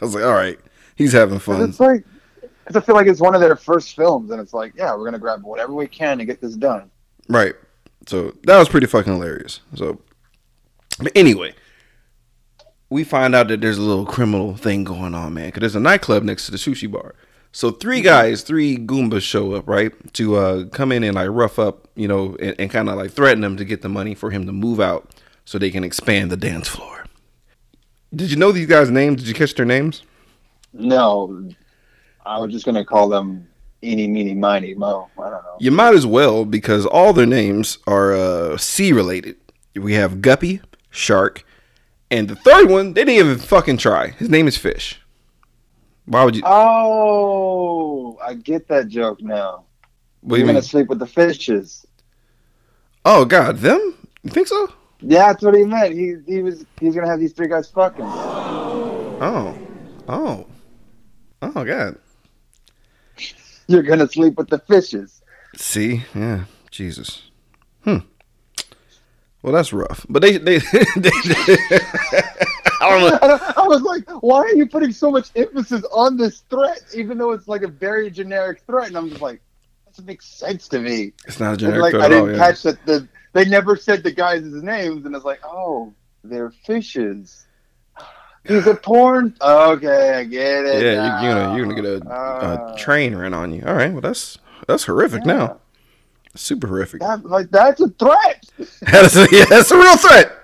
[0.00, 0.58] was like, all right,
[0.96, 1.62] he's having fun.
[1.68, 2.04] it's like
[2.72, 5.18] i feel like it's one of their first films and it's like yeah we're gonna
[5.18, 6.88] grab whatever we can to get this done
[7.28, 7.54] Right.
[8.06, 9.60] So that was pretty fucking hilarious.
[9.74, 10.00] So,
[10.98, 11.54] but anyway,
[12.88, 15.46] we find out that there's a little criminal thing going on, man.
[15.46, 17.14] Because there's a nightclub next to the sushi bar.
[17.52, 21.58] So three guys, three Goombas show up, right, to uh, come in and like rough
[21.58, 24.30] up, you know, and, and kind of like threaten him to get the money for
[24.30, 25.10] him to move out
[25.44, 27.06] so they can expand the dance floor.
[28.14, 29.20] Did you know these guys' names?
[29.20, 30.02] Did you catch their names?
[30.72, 31.50] No,
[32.24, 33.48] I was just gonna call them
[33.82, 35.08] eeny, meeny, miny, mo.
[35.18, 35.56] I don't know.
[35.58, 39.36] You might as well because all their names are uh, sea related.
[39.76, 41.44] We have Guppy, Shark,
[42.10, 44.08] and the third one they didn't even fucking try.
[44.08, 45.00] His name is Fish.
[46.06, 46.42] Why would you?
[46.44, 49.64] Oh, I get that joke now.
[50.22, 50.56] what you You're mean?
[50.56, 51.86] gonna sleep with the fishes.
[53.04, 53.96] Oh God, them?
[54.22, 54.72] You think so?
[55.00, 55.94] Yeah, that's what he meant.
[55.94, 58.04] He he was he's gonna have these three guys fucking.
[59.22, 59.56] Oh,
[60.08, 60.46] oh,
[61.42, 61.96] oh God.
[63.70, 65.22] You're gonna sleep with the fishes.
[65.56, 67.22] See, yeah, Jesus.
[67.84, 67.98] Hmm.
[69.42, 70.04] Well, that's rough.
[70.08, 70.58] But they, they,
[70.96, 71.10] they,
[72.80, 73.18] know.
[73.22, 76.82] I, don't- I was like, why are you putting so much emphasis on this threat,
[76.96, 78.88] even though it's like a very generic threat?
[78.88, 79.40] And I'm just like,
[79.84, 81.12] that doesn't make sense to me.
[81.28, 82.36] It's not a generic like, threat I didn't Yeah.
[82.38, 87.46] catch that the they never said the guys' names, and it's like, oh, they're fishes.
[88.46, 89.34] He's a porn.
[89.40, 90.82] Okay, I get it.
[90.82, 92.72] Yeah, you, you're gonna you're gonna get a, Ah.
[92.72, 93.62] a train ran on you.
[93.66, 95.32] All right, well that's that's horrific Yeah.
[95.36, 95.60] now.
[96.36, 97.00] Super horrific.
[97.00, 98.44] That, like that's a threat.
[98.82, 100.36] That is a, yeah, that's a real threat.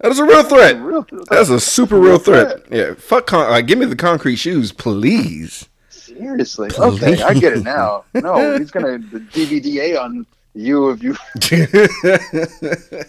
[0.00, 0.80] That is a real threat.
[0.80, 2.64] Real- That's a super real threat.
[2.70, 3.26] Yeah, fuck.
[3.26, 5.68] Con- like, give me the concrete shoes, please.
[5.90, 6.70] Seriously.
[6.78, 8.04] Okay, I get it now.
[8.14, 11.14] No, he's gonna the DVDA on you if you.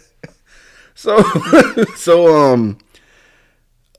[0.95, 1.21] so,
[1.95, 2.77] so um,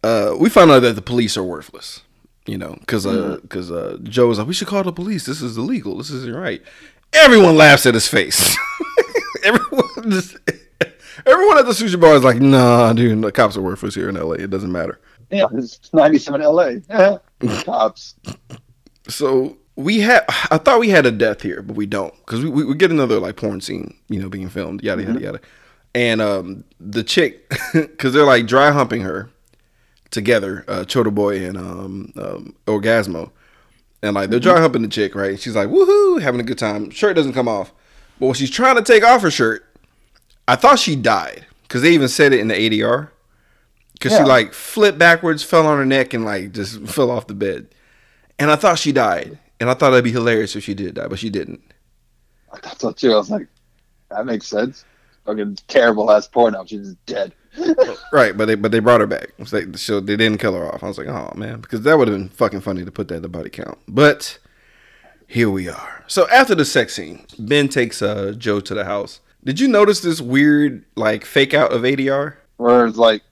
[0.03, 2.03] uh, we found out that the police are worthless.
[2.47, 5.27] You know, because uh, because uh, Joe was like, we should call the police.
[5.27, 5.97] This is illegal.
[5.99, 6.61] This isn't right.
[7.13, 8.57] Everyone laughs at his face.
[9.45, 10.37] everyone just.
[11.27, 14.17] Everyone at the sushi bar is like, nah, dude, the cops are worthless here in
[14.17, 14.33] LA.
[14.33, 14.99] It doesn't matter.
[15.31, 16.65] Yeah, it's 97 LA.
[16.89, 17.19] Yeah.
[17.65, 18.15] Cops.
[19.09, 22.51] So we had, I thought we had a death here, but we don't, because we,
[22.51, 25.41] we we get another like porn scene, you know, being filmed, yada yada yada,
[25.95, 29.32] and um the chick, because they're like dry humping her
[30.13, 33.31] together, uh, Chota Boy and um, um Orgasmo,
[34.03, 35.41] and like they're dry humping the chick, right?
[35.41, 36.91] She's like woohoo, having a good time.
[36.91, 37.73] Shirt doesn't come off,
[38.21, 39.67] but when she's trying to take off her shirt,
[40.47, 43.09] I thought she died, because they even said it in the ADR,
[43.95, 47.35] because she like flipped backwards, fell on her neck, and like just fell off the
[47.35, 47.67] bed.
[48.39, 49.39] And I thought she died.
[49.63, 51.63] And I thought that'd be hilarious if she did die, but she didn't.
[52.65, 53.13] That's what too.
[53.13, 53.47] I was like,
[54.11, 54.85] that makes sense.
[55.25, 56.65] Fucking terrible ass porno.
[56.67, 57.33] She's just dead.
[58.13, 59.33] Right, but they but they brought her back.
[59.45, 60.83] So they, so they didn't kill her off.
[60.83, 63.17] I was like, oh man, because that would have been fucking funny to put that
[63.17, 63.79] in the body count.
[63.89, 64.39] But
[65.27, 66.05] here we are.
[66.09, 69.21] So after the sex scene, Ben takes uh, Joe to the house.
[69.45, 72.37] Did you notice this weird like fake out of ADR?
[72.59, 73.23] Where it's like,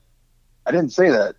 [0.65, 1.35] I didn't say that.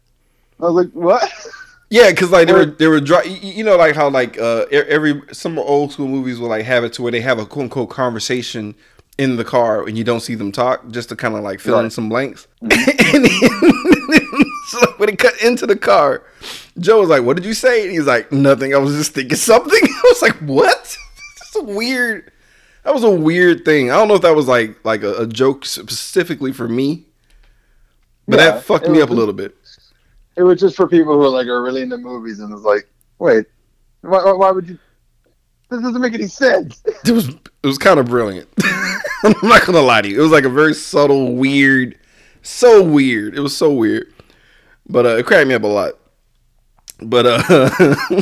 [0.61, 1.31] I was like, what?
[1.92, 5.21] Yeah, because like they were they were dry, you know like how like uh every
[5.31, 7.90] some old school movies will like have it to where they have a quote unquote
[7.90, 8.75] conversation
[9.18, 11.79] in the car and you don't see them talk just to kind of like fill
[11.81, 12.48] in some blanks.
[12.61, 16.25] and then, so when it cut into the car,
[16.79, 18.75] Joe was like, "What did you say?" And he's like, "Nothing.
[18.75, 20.96] I was just thinking something." I was like, "What?"
[21.38, 22.33] That's a weird.
[22.85, 23.90] That was a weird thing.
[23.90, 27.05] I don't know if that was like like a, a joke specifically for me,
[28.27, 29.55] but Yeah, that fucked me up a little bit.
[30.37, 32.88] It was just for people who are like are really into movies and it's like,
[33.18, 33.44] wait,
[34.01, 34.79] why- why would you?
[35.72, 36.82] This doesn't make any sense.
[37.06, 38.46] It was it was kind of brilliant.
[39.24, 40.18] I'm not gonna lie to you.
[40.18, 41.98] It was like a very subtle, weird,
[42.42, 43.35] so weird.
[43.35, 44.12] It was so weird,
[44.87, 45.94] but uh, it cracked me up a lot.
[47.00, 47.96] But uh,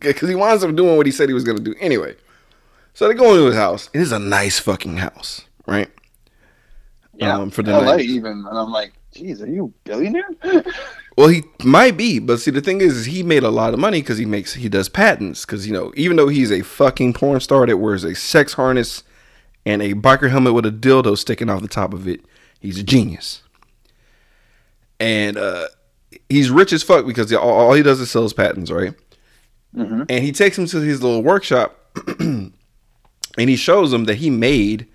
[0.00, 2.16] because he winds up doing what he said he was gonna do anyway.
[2.94, 3.88] So they go into his house.
[3.92, 5.88] It is a nice fucking house, right?
[7.20, 8.00] Um, for the LA 90s.
[8.00, 10.28] even, and I'm like, geez, are you a billionaire?
[11.16, 13.80] Well, he might be, but see, the thing is, is he made a lot of
[13.80, 15.46] money because he makes he does patents.
[15.46, 19.02] Because you know, even though he's a fucking porn star that wears a sex harness
[19.64, 22.20] and a biker helmet with a dildo sticking off the top of it,
[22.60, 23.42] he's a genius.
[25.00, 25.68] And uh,
[26.28, 28.94] he's rich as fuck because all, all he does is sells patents, right?
[29.74, 31.78] hmm And he takes him to his little workshop,
[32.18, 32.52] and
[33.38, 34.86] he shows him that he made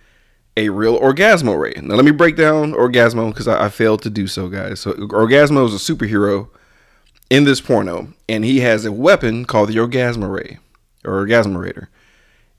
[0.57, 1.73] a real Orgasmo Ray.
[1.81, 4.81] Now, let me break down Orgasmo because I, I failed to do so, guys.
[4.81, 6.49] So, Orgasmo is a superhero
[7.29, 10.59] in this porno, and he has a weapon called the Orgasmo Ray
[11.05, 11.87] or Orgasmorator.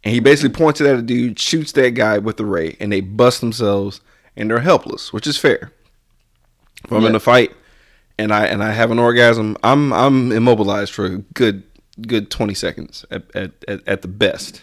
[0.05, 2.91] And he basically points it at a dude, shoots that guy with the ray, and
[2.91, 4.01] they bust themselves,
[4.37, 5.73] and they're helpless, which is fair.
[6.85, 7.53] If I'm in a fight
[8.19, 11.63] and I and I have an orgasm, I'm I'm immobilized for a good
[12.01, 14.63] good 20 seconds at at, at, at the best.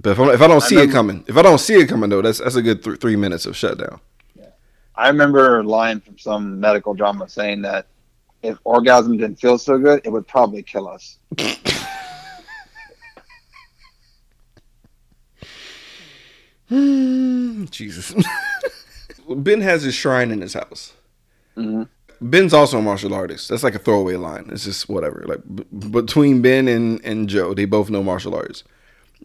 [0.00, 1.88] But if, I, if I don't see it remember- coming, if I don't see it
[1.88, 4.00] coming though, that's that's a good th- three minutes of shutdown.
[4.34, 4.46] Yeah.
[4.96, 7.86] I remember a line from some medical drama saying that
[8.42, 11.18] if orgasm didn't feel so good, it would probably kill us.
[17.70, 18.14] Jesus.
[19.28, 20.92] ben has his shrine in his house.
[21.56, 21.88] Mhm.
[22.20, 23.48] Ben's also a martial artist.
[23.48, 24.48] That's like a throwaway line.
[24.50, 25.24] It's just whatever.
[25.26, 28.64] Like b- between Ben and and Joe, they both know martial arts.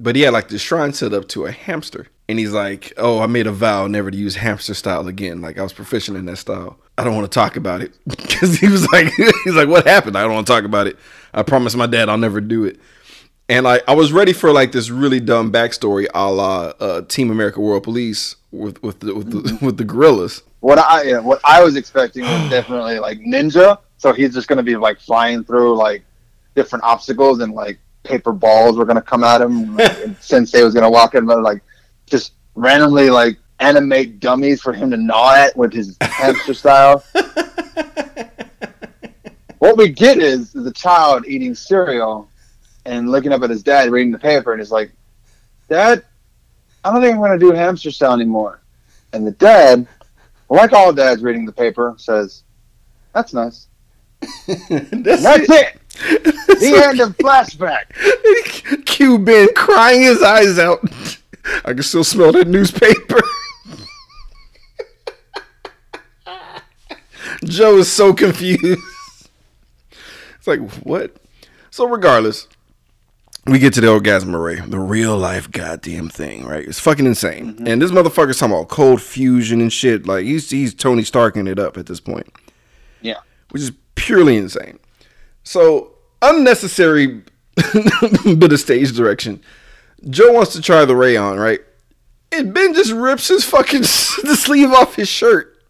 [0.02, 3.20] But he had like the shrine set up to a hamster, and he's like, "Oh,
[3.20, 5.42] I made a vow never to use hamster style again.
[5.42, 6.80] Like I was proficient in that style.
[6.98, 9.12] I don't want to talk about it because he was like,
[9.44, 10.18] he's like, what happened?
[10.18, 10.98] I don't want to talk about it.
[11.34, 12.80] I promised my dad I'll never do it.
[13.50, 17.32] And like I was ready for like this really dumb backstory, a la uh, Team
[17.32, 20.44] America World Police with with the, with the, with the gorillas.
[20.60, 23.80] What I yeah, what I was expecting was definitely like ninja.
[23.98, 26.04] So he's just gonna be like flying through like
[26.56, 29.78] different obstacles and like paper balls were gonna come at him.
[30.20, 31.62] Sensei was gonna walk in and like
[32.06, 37.04] just randomly like animate dummies for him to gnaw at with his hamster style.
[39.60, 42.30] what we get is the child eating cereal
[42.86, 44.92] and looking up at his dad reading the paper and he's like,
[45.70, 46.04] Dad,
[46.84, 48.62] I don't think I'm gonna do hamster style anymore.
[49.14, 49.88] And the dad,
[50.50, 52.44] like all dads reading the paper, says,
[53.14, 53.68] That's nice.
[54.48, 55.79] That's, that's it.
[55.98, 57.86] The end of flashback.
[58.86, 60.80] Q Ben crying his eyes out.
[61.66, 63.20] I can still smell that newspaper.
[67.44, 68.82] Joe is so confused.
[70.38, 71.16] It's like, what?
[71.72, 72.48] So, regardless,
[73.46, 76.68] we get to the Orgasmo Ray, the real life goddamn thing, right?
[76.68, 77.54] It's fucking insane.
[77.54, 77.68] Mm-hmm.
[77.68, 80.06] And this motherfucker's talking about cold fusion and shit.
[80.06, 82.28] Like, he's, he's Tony Starking it up at this point
[83.02, 83.18] Yeah.
[83.52, 84.80] which is purely insane.
[85.44, 87.24] So unnecessary
[87.56, 89.42] bit of stage direction.
[90.10, 91.60] Joe wants to try the rayon, right?
[92.32, 93.82] And Ben just rips his fucking
[94.24, 95.62] the sleeve off his shirt.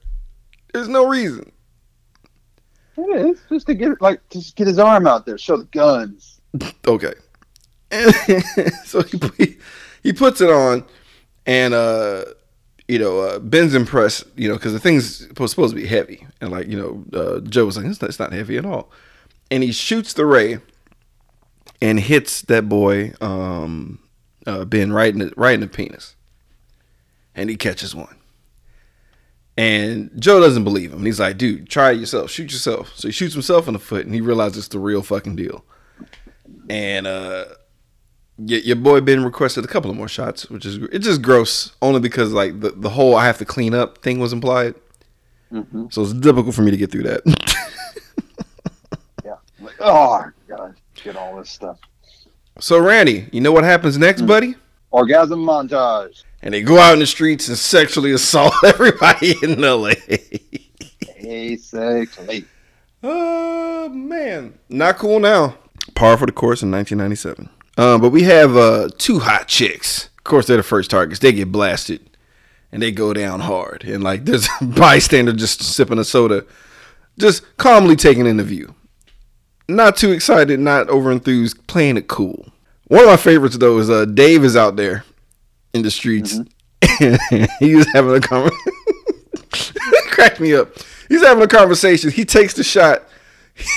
[0.73, 1.51] There's no reason.
[2.97, 6.41] It is just to get like just get his arm out there, show the guns.
[6.87, 7.13] Okay.
[8.85, 9.01] So
[9.37, 9.57] he,
[10.03, 10.85] he puts it on,
[11.45, 12.25] and uh,
[12.87, 16.25] you know, uh, Ben's impressed, you know, because the thing's supposed supposed to be heavy,
[16.41, 18.91] and like you know, uh, Joe was like, it's not, it's not heavy at all,
[19.51, 20.59] and he shoots the ray,
[21.81, 23.99] and hits that boy, um,
[24.45, 26.15] uh, Ben right in the right in the penis,
[27.35, 28.15] and he catches one.
[29.59, 31.05] And Joe doesn't believe him.
[31.05, 32.31] He's like, dude, try it yourself.
[32.31, 32.93] Shoot yourself.
[32.95, 35.65] So he shoots himself in the foot and he realizes it's the real fucking deal.
[36.69, 37.43] And uh
[38.37, 41.73] your, your boy Ben requested a couple of more shots, which is it's just gross.
[41.81, 44.75] Only because like the, the whole I have to clean up thing was implied.
[45.89, 47.21] So it's difficult for me to get through that.
[49.79, 51.79] Oh god, get all this stuff.
[52.59, 54.55] so Randy, you know what happens next, buddy?
[54.91, 56.23] Orgasm montage.
[56.41, 59.93] And they go out in the streets and sexually assault everybody in LA.
[61.21, 62.45] Basically.
[63.03, 65.57] Oh man, not cool now.
[65.95, 67.49] Par for the course in 1997.
[67.77, 70.09] Um, but we have uh, two hot chicks.
[70.17, 71.19] Of course, they're the first targets.
[71.19, 72.17] They get blasted,
[72.71, 73.83] and they go down hard.
[73.85, 76.45] And like, there's a bystander just sipping a soda,
[77.17, 78.75] just calmly taking in the view.
[79.69, 82.47] Not too excited, not over enthused, playing it cool.
[82.87, 85.05] One of my favorites though is uh, Dave is out there
[85.75, 86.39] in the streets.
[87.59, 88.73] he was having a conversation.
[90.09, 90.69] cracked me up.
[91.07, 92.09] He's having a conversation.
[92.09, 93.07] He takes the shot.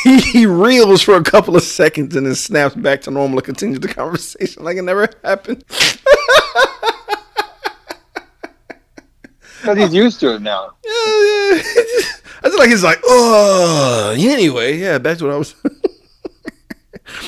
[0.03, 3.45] He, he reels for a couple of seconds and then snaps back to normal and
[3.45, 5.63] continues the conversation like it never happened.
[9.61, 10.73] Because he's used to it now.
[10.85, 14.97] I feel like he's like, oh, anyway, yeah.
[14.97, 15.55] Back to what I was.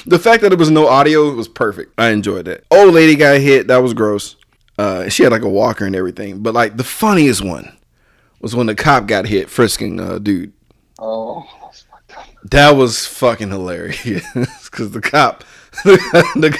[0.07, 1.93] The fact that it was no audio was perfect.
[1.99, 2.65] I enjoyed that.
[2.71, 3.69] Old lady got hit.
[3.69, 4.37] That was gross.
[4.79, 6.43] Uh, she had like a walker and everything.
[6.43, 7.77] But like the funniest one
[8.41, 10.53] was when the cop got hit frisking uh, dude.
[10.99, 11.47] Oh.
[12.51, 15.45] That was fucking hilarious because the cop,
[15.85, 16.55] the,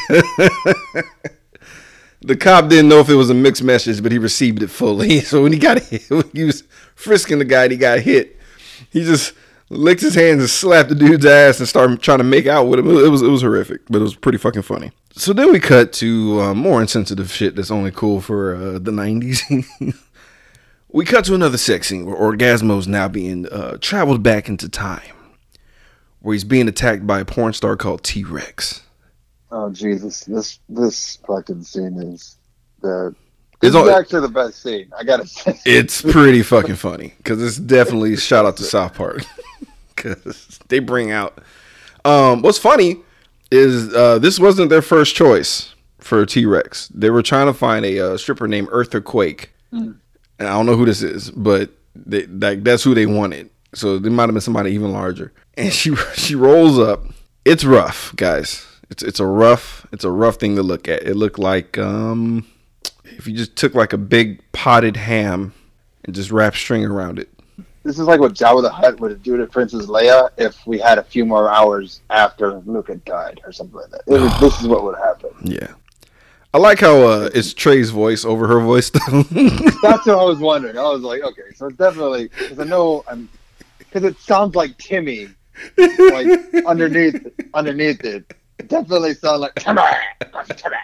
[2.23, 5.21] the cop didn't know if it was a mixed message, but he received it fully.
[5.25, 8.39] So when he got hit, when he was frisking the guy, and he got hit.
[8.91, 9.35] He just
[9.77, 12.79] licked his hands and slapped the dude's ass and started trying to make out with
[12.81, 12.89] him.
[12.91, 14.93] It was it was horrific, but it was pretty fucking funny.
[15.13, 18.91] So then we cut to uh, more insensitive shit that's only cool for uh, the
[18.91, 19.95] '90s.
[20.89, 25.03] we cut to another sex scene where Orgasmo's now being uh, traveled back into time
[26.21, 28.83] where he's being attacked by a porn star called T Rex.
[29.53, 32.37] Oh Jesus, this this fucking scene is
[32.81, 33.15] the.
[33.55, 34.91] It's This is all- actually the best scene.
[34.99, 35.59] I gotta say.
[35.65, 39.23] It's pretty fucking funny because it's definitely a shout out to South Park
[40.05, 41.39] because they bring out.
[42.05, 42.99] Um, what's funny
[43.51, 46.89] is uh, this wasn't their first choice for T Rex.
[46.89, 49.53] They were trying to find a uh, stripper named Eartha Quake.
[50.39, 53.51] And I don't know who this is, but they, like that's who they wanted.
[53.75, 55.33] So there might have been somebody even larger.
[55.57, 57.05] And she she rolls up.
[57.45, 58.67] It's rough, guys.
[58.91, 61.03] It's it's a rough it's a rough thing to look at.
[61.03, 62.47] It looked like um
[63.05, 65.53] if you just took like a big potted ham
[66.05, 67.29] and just wrapped string around it.
[67.85, 70.97] This is like what Jabba the Hutt would do to Princess Leia if we had
[70.99, 74.07] a few more hours after Luke had died or something like that.
[74.07, 75.31] Was, this is what would happen.
[75.43, 75.75] Yeah.
[76.55, 78.89] I like how uh, it's Trey's voice over her voice.
[78.91, 80.79] That's what I was wondering.
[80.79, 83.29] I was like, okay, so it's definitely because I know I'm
[83.79, 85.29] because it sounds like Timmy,
[85.77, 88.33] like underneath underneath it.
[88.61, 89.83] It definitely sounds like Timmy.
[90.21, 90.77] Timmy.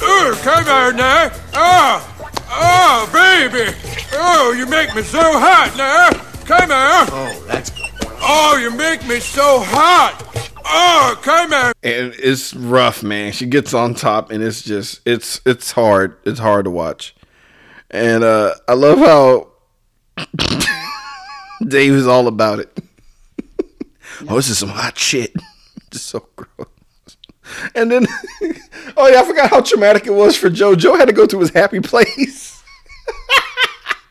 [0.00, 2.37] Oh, come on now.
[2.50, 3.76] Oh, baby.
[4.12, 6.10] Oh, you make me so hot now.
[6.44, 7.08] Come on.
[7.10, 7.70] Oh, that's
[8.20, 10.24] Oh, you make me so hot.
[10.64, 11.72] Oh, come on.
[11.82, 13.32] and it's rough, man.
[13.32, 16.16] She gets on top, and it's just it's it's hard.
[16.24, 17.14] It's hard to watch.
[17.90, 19.48] And uh I love how
[21.66, 22.78] Dave is all about it.
[24.28, 25.32] oh, this is some hot shit.
[25.90, 26.67] just so gross.
[27.74, 28.06] And then,
[28.96, 30.74] oh yeah, I forgot how traumatic it was for Joe.
[30.74, 32.62] Joe had to go to his happy place.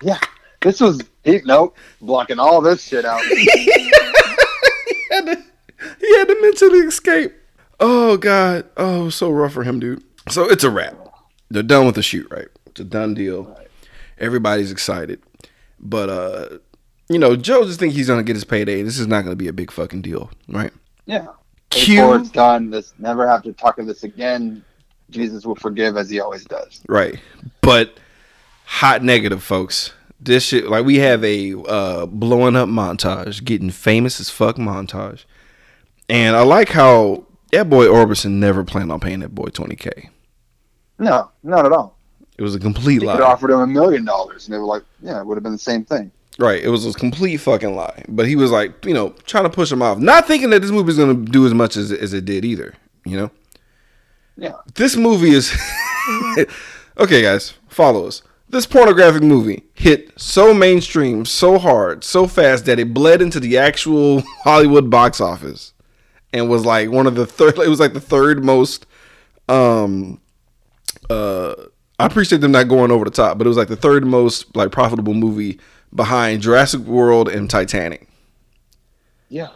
[0.01, 0.19] Yeah,
[0.61, 1.41] this was he.
[1.45, 3.21] Nope, blocking all this shit out.
[3.25, 3.91] he,
[5.11, 5.43] had to,
[5.99, 7.33] he had to mentally escape.
[7.79, 8.65] Oh God.
[8.77, 10.03] Oh, so rough for him, dude.
[10.29, 10.95] So it's a wrap.
[11.49, 12.47] They're done with the shoot, right?
[12.65, 13.57] It's a done deal.
[14.17, 15.21] Everybody's excited.
[15.79, 16.57] But uh,
[17.09, 18.81] you know, Joe just think he's gonna get his payday.
[18.81, 20.73] This is not gonna be a big fucking deal, right?
[21.05, 21.27] Yeah,
[21.69, 24.63] Q- before it's done, this never have to talk of this again.
[25.09, 26.81] Jesus will forgive as he always does.
[26.89, 27.19] Right.
[27.61, 27.99] But
[28.65, 29.93] hot negative, folks.
[30.19, 35.25] This shit like we have a uh blowing up montage, getting famous as fuck montage.
[36.09, 40.09] And I like how that boy Orbison never planned on paying that boy 20k.
[40.99, 41.97] No, not at all.
[42.37, 43.19] It was a complete They lie.
[43.21, 45.57] offered him a million dollars, and they were like, "Yeah, it would have been the
[45.57, 46.63] same thing." Right.
[46.63, 48.03] It was a complete fucking lie.
[48.07, 49.97] But he was like, you know, trying to push him off.
[49.97, 52.75] Not thinking that this movie's gonna do as much as, as it did either.
[53.05, 53.31] You know?
[54.37, 55.51] Yeah, This movie is
[56.99, 58.21] Okay, guys, follow us.
[58.49, 63.57] This pornographic movie hit so mainstream, so hard, so fast that it bled into the
[63.57, 65.73] actual Hollywood box office
[66.33, 68.85] and was like one of the third it was like the third most
[69.49, 70.19] um
[71.09, 71.55] uh
[71.99, 74.55] I appreciate them not going over the top, but it was like the third most
[74.55, 75.59] like profitable movie
[75.93, 78.07] behind Jurassic World and Titanic.
[79.29, 79.49] yeah.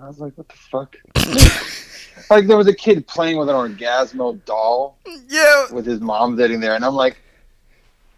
[0.00, 0.96] I was like, "What the fuck?"
[2.30, 4.96] like there was a kid playing with an orgasmo doll
[5.28, 7.16] Yeah, with his mom sitting there, and I'm like,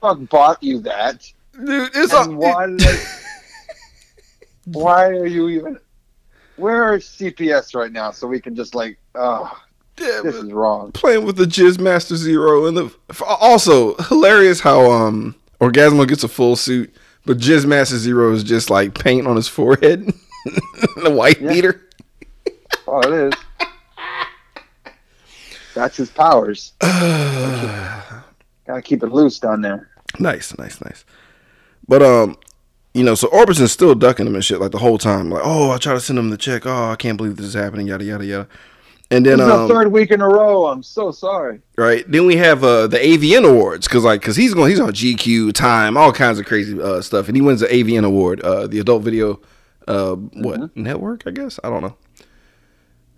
[0.02, 1.26] "Fuck, bought you that?
[1.54, 2.66] dude, it's And a, why?
[2.66, 3.00] Like,
[4.66, 5.78] why are you even?
[6.56, 8.10] Where are CPS right now?
[8.10, 9.50] So we can just like, oh,
[9.98, 10.92] yeah, this is wrong.
[10.92, 12.92] playing with the Jizz Master Zero and the
[13.26, 16.94] also hilarious how um Orgasmo gets a full suit,
[17.26, 20.06] but Jizz Master Zero is just like paint on his forehead,
[21.02, 21.52] the white Yeah.
[21.52, 21.82] beater.
[22.86, 23.32] Oh, it is.
[25.74, 26.72] That's his powers.
[26.80, 29.88] Gotta keep it loose down there.
[30.18, 31.04] Nice, nice, nice.
[31.86, 32.36] But um,
[32.94, 35.30] you know, so Orbison's still ducking him and shit like the whole time.
[35.30, 36.66] Like, oh, I try to send him the check.
[36.66, 37.86] Oh, I can't believe this is happening.
[37.86, 38.48] Yada yada yada.
[39.12, 40.66] And then This is um, the third week in a row.
[40.66, 41.60] I'm so sorry.
[41.76, 42.04] right?
[42.10, 45.52] Then we have uh, the AVN awards because like because he's going he's on GQ,
[45.52, 48.78] Time, all kinds of crazy uh, stuff, and he wins the AVN award, uh, the
[48.78, 49.40] Adult Video,
[49.88, 51.24] uh, what network?
[51.26, 51.96] I guess I don't know.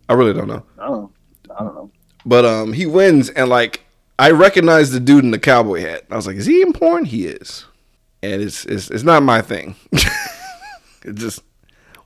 [0.08, 1.12] I really don't know, I don't know.
[1.58, 1.90] I don't know.
[2.24, 3.82] but um, he wins, and like
[4.18, 6.04] I recognize the dude in the cowboy hat.
[6.10, 7.04] I was like, is he in porn?
[7.04, 7.66] He is,
[8.22, 9.74] and it's it's it's not my thing.
[9.92, 11.42] it's just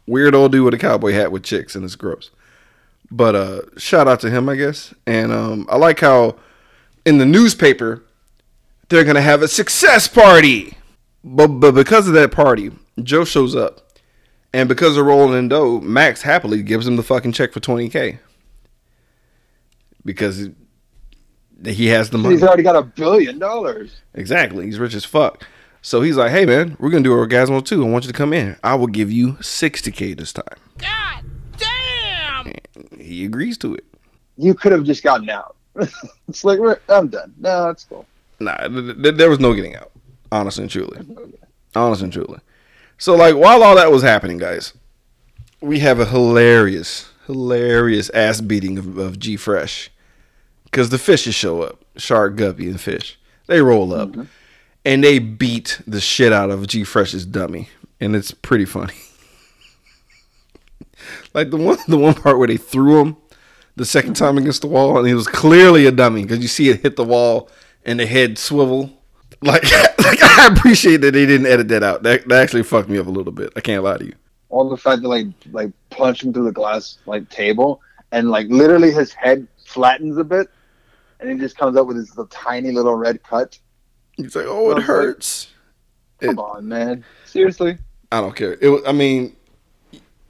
[0.09, 2.30] weird old dude with a cowboy hat with chicks, and it's gross.
[3.11, 4.92] But uh, shout out to him, I guess.
[5.07, 6.36] And um, I like how
[7.04, 8.02] in the newspaper
[8.88, 10.76] they're gonna have a success party.
[11.24, 12.70] But but because of that party,
[13.02, 13.80] Joe shows up,
[14.52, 17.88] and because of rolling in dough, Max happily gives him the fucking check for twenty
[17.88, 18.18] k.
[20.04, 20.54] Because he-
[21.64, 22.34] he has the money.
[22.34, 24.02] He's already got a billion dollars.
[24.14, 24.66] Exactly.
[24.66, 25.42] He's rich as fuck.
[25.80, 27.84] So he's like, hey man, we're gonna do Orgasmo too.
[27.86, 28.57] I want you to come in.
[28.62, 30.44] I will give you 60k this time.
[30.78, 31.36] God damn!
[33.07, 33.84] He agrees to it.
[34.36, 35.57] You could have just gotten out.
[36.28, 37.34] it's like I'm done.
[37.38, 38.07] No, that's cool.
[38.40, 39.92] Nah, th- th- there was no getting out.
[40.32, 41.00] Honest and truly.
[41.74, 42.40] Honest and truly.
[42.98, 44.72] So like while all that was happening, guys,
[45.61, 49.90] we have a hilarious, hilarious ass beating of, of G Fresh.
[50.72, 51.84] Cause the fishes show up.
[51.96, 53.18] Shark, Guppy, and Fish.
[53.46, 54.11] They roll up.
[54.11, 54.22] Mm-hmm.
[54.84, 57.70] And they beat the shit out of G Fresh's dummy.
[58.00, 58.94] And it's pretty funny.
[61.34, 63.16] Like the one the one part where they threw him
[63.76, 66.68] the second time against the wall and he was clearly a dummy because you see
[66.70, 67.50] it hit the wall
[67.84, 68.90] and the head swivel.
[69.42, 69.62] Like,
[69.98, 72.02] like I appreciate that they didn't edit that out.
[72.02, 73.52] That, that actually fucked me up a little bit.
[73.54, 74.14] I can't lie to you.
[74.48, 77.80] All the fact that like like punch him through the glass like table
[78.12, 80.48] and like literally his head flattens a bit
[81.20, 83.59] and he just comes up with this little, tiny little red cut.
[84.12, 85.48] He's like, oh, it hurts.
[86.20, 87.04] Come It- on, man.
[87.26, 87.76] Seriously?
[88.11, 88.57] I don't care.
[88.61, 88.82] It.
[88.86, 89.36] I mean,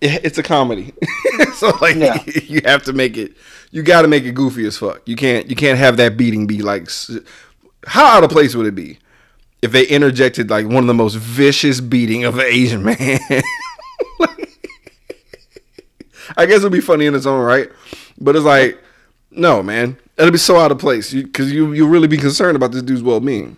[0.00, 0.92] it's a comedy,
[1.54, 2.22] so like Yeah.
[2.44, 3.32] you have to make it.
[3.70, 5.02] You got to make it goofy as fuck.
[5.06, 5.48] You can't.
[5.48, 6.88] You can't have that beating be like.
[7.86, 8.98] How out of place would it be
[9.62, 12.96] if they interjected like one of the most vicious beating of an Asian man?
[14.18, 14.58] like,
[16.36, 17.68] I guess it'd be funny in its own right,
[18.18, 18.82] but it's like,
[19.30, 22.72] no, man, It'd be so out of place because you you'll really be concerned about
[22.72, 23.56] this dude's well being.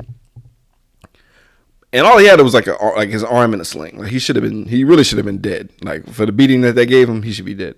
[1.92, 3.98] And all he had was like a like his arm in a sling.
[3.98, 4.66] Like he should have been.
[4.66, 5.70] He really should have been dead.
[5.82, 7.76] Like for the beating that they gave him, he should be dead.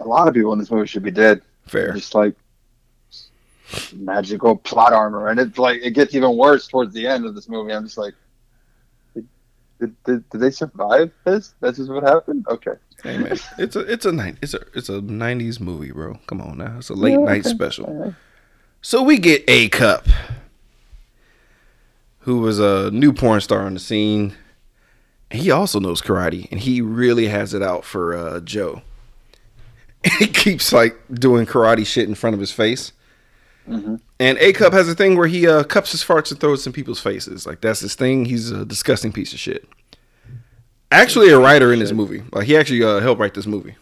[0.00, 1.40] A lot of people in this movie should be dead.
[1.66, 1.92] Fair.
[1.92, 2.34] Just like
[3.94, 5.28] magical plot armor.
[5.28, 7.72] And it's like it gets even worse towards the end of this movie.
[7.72, 8.14] I'm just like
[9.14, 9.26] did,
[9.80, 11.54] did, did, did they survive this?
[11.60, 12.46] That's just what happened?
[12.48, 12.74] Okay.
[13.02, 16.18] Hey man, it's a it's a night it's a it's a nineties movie, bro.
[16.26, 18.14] Come on now, it's a late night special.
[18.80, 20.06] So we get a cup,
[22.24, 24.34] who was a new porn star on the scene.
[25.30, 28.82] He also knows karate, and he really has it out for uh, Joe.
[30.18, 32.92] he keeps like doing karate shit in front of his face.
[33.66, 36.72] And A Cup has a thing where he uh, cups his farts and throws in
[36.72, 37.46] people's faces.
[37.46, 38.26] Like that's his thing.
[38.26, 39.66] He's a disgusting piece of shit.
[40.90, 42.22] Actually, a writer in this movie.
[42.32, 43.74] Like he actually uh, helped write this movie.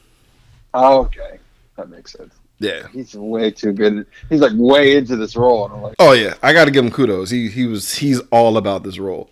[0.72, 1.38] Okay.
[1.76, 2.34] That makes sense.
[2.62, 2.86] Yeah.
[2.92, 4.06] He's way too good.
[4.30, 5.68] He's like way into this role.
[5.82, 7.28] Like, Oh yeah, I got to give him kudos.
[7.30, 9.28] He he was he's all about this role.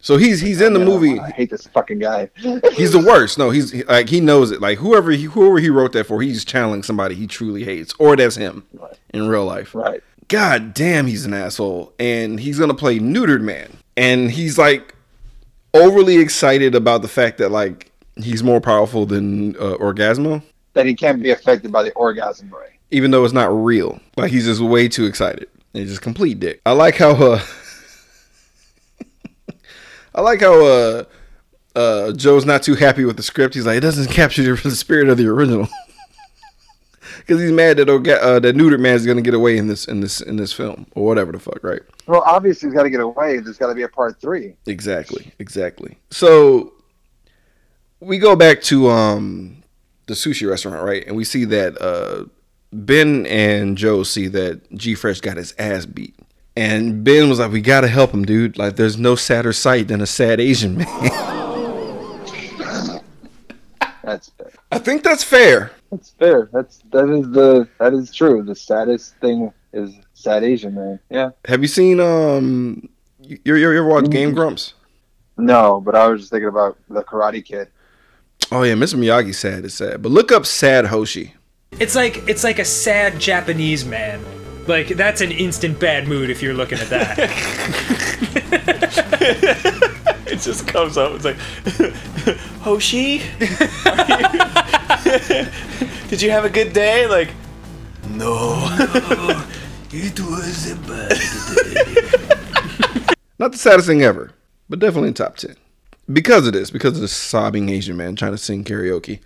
[0.00, 1.18] So he's he's in the "Yeah, movie.
[1.18, 2.28] I hate this fucking guy.
[2.74, 3.38] He's the worst.
[3.38, 4.60] No, he's he- like he knows it.
[4.60, 8.14] Like whoever he, whoever he wrote that for, he's channeling somebody he truly hates, or
[8.14, 8.98] that's him Right.
[9.14, 9.74] in real life.
[9.74, 10.02] right.
[10.28, 14.94] God damn, he's an asshole, and he's gonna play neutered man, and he's like
[15.72, 20.42] overly excited about the fact that like he's more powerful than uh, Orgasmo,
[20.74, 22.73] That he can't be affected by the orgasm ray.
[22.90, 24.00] Even though it's not real.
[24.16, 25.48] Like he's just way too excited.
[25.72, 26.60] He's just complete dick.
[26.64, 27.40] I like how uh
[30.14, 31.04] I like how uh
[31.74, 33.54] uh Joe's not too happy with the script.
[33.54, 35.68] He's like, it doesn't capture the, spirit of the original.
[37.18, 40.20] Because he's mad that uh, that neutered man's gonna get away in this in this
[40.20, 41.80] in this film or whatever the fuck, right?
[42.06, 43.38] Well, obviously he's got to get away.
[43.38, 44.56] There's got to be a part three.
[44.66, 45.96] Exactly, exactly.
[46.10, 46.74] So
[48.00, 49.62] we go back to um
[50.06, 51.06] the sushi restaurant, right?
[51.06, 52.26] And we see that uh
[52.74, 56.14] Ben and Joe see that G Fresh got his ass beat.
[56.56, 58.58] And Ben was like, We gotta help him, dude.
[58.58, 60.86] Like there's no sadder sight than a sad Asian man.
[64.04, 64.50] That's fair.
[64.70, 65.70] I think that's fair.
[65.90, 66.50] That's fair.
[66.52, 68.42] That's that is the that is true.
[68.42, 71.00] The saddest thing is sad Asian man.
[71.08, 71.30] Yeah.
[71.46, 72.88] Have you seen um
[73.20, 74.74] you you ever watch Game Grumps?
[75.38, 77.68] No, but I was just thinking about the Karate Kid.
[78.52, 78.96] Oh yeah, Mr.
[78.96, 80.02] Miyagi sad is sad.
[80.02, 81.34] But look up sad Hoshi.
[81.80, 84.24] It's like it's like a sad Japanese man.
[84.66, 87.30] Like that's an instant bad mood if you're looking at that.
[90.34, 91.12] It just comes up.
[91.12, 91.36] It's like,
[92.62, 93.18] Hoshi,
[96.08, 97.06] did you have a good day?
[97.06, 97.28] Like,
[98.08, 98.56] no.
[99.92, 103.14] It was a bad day.
[103.38, 104.32] Not the saddest thing ever,
[104.68, 105.54] but definitely in top 10.
[106.12, 109.20] Because of this, because of the sobbing Asian man trying to sing karaoke,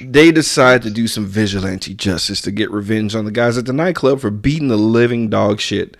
[0.00, 3.72] they decide to do some vigilante justice to get revenge on the guys at the
[3.72, 5.96] nightclub for beating the living dog shit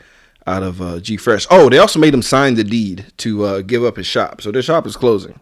[0.47, 1.47] out of uh, G Fresh.
[1.51, 4.41] Oh, they also made him sign the deed to uh, give up his shop.
[4.41, 5.39] So their shop is closing.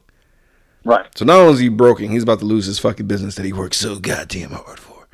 [0.85, 1.07] Right.
[1.17, 3.53] So not only is he broken, he's about to lose his fucking business that he
[3.53, 5.07] worked so goddamn hard for.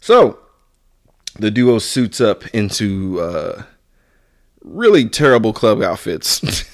[0.00, 0.38] So
[1.38, 3.64] the duo suits up into uh,
[4.62, 6.40] really terrible club outfits.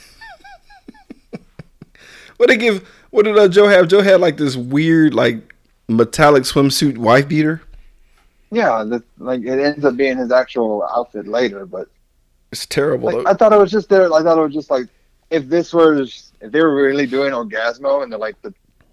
[2.37, 2.89] what they give?
[3.11, 3.89] What did uh, Joe have?
[3.89, 5.52] Joe had like this weird, like
[5.89, 7.63] metallic swimsuit wife beater.
[8.51, 8.85] Yeah.
[8.85, 11.89] That, like it ends up being his actual outfit later, but
[12.51, 13.13] It's terrible.
[13.13, 13.31] like though.
[13.31, 14.13] I thought it was just there.
[14.13, 14.87] I thought it was just like
[15.31, 18.53] if this was if they were really doing Orgasmo in the like the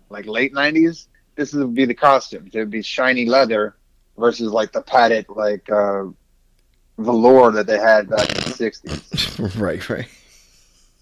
[0.10, 2.52] like late '90s, this would be the costumes.
[2.54, 3.76] It would be shiny leather
[4.18, 6.06] versus like the padded like uh,
[6.98, 9.60] velour that they had back in the '60s.
[9.62, 10.08] right, right.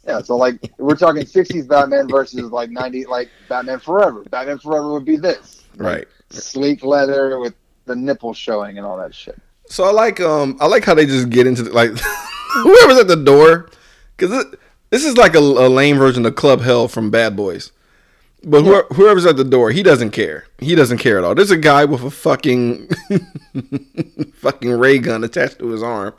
[0.08, 4.24] Yeah, so like we're talking '60s Batman versus like '90 like Batman Forever.
[4.24, 6.08] Batman Forever would be this Right.
[6.30, 7.54] sleek leather with
[7.86, 9.40] the nipple showing and all that shit.
[9.68, 11.92] So I like um I like how they just get into the, like
[12.54, 13.70] whoever's at the door
[14.16, 14.46] because
[14.90, 17.72] this is like a, a lame version of Club Hell from Bad Boys.
[18.44, 20.46] But whoever, whoever's at the door, he doesn't care.
[20.60, 21.36] He doesn't care at all.
[21.36, 22.88] There's a guy with a fucking
[24.36, 26.14] fucking ray gun attached to his arm,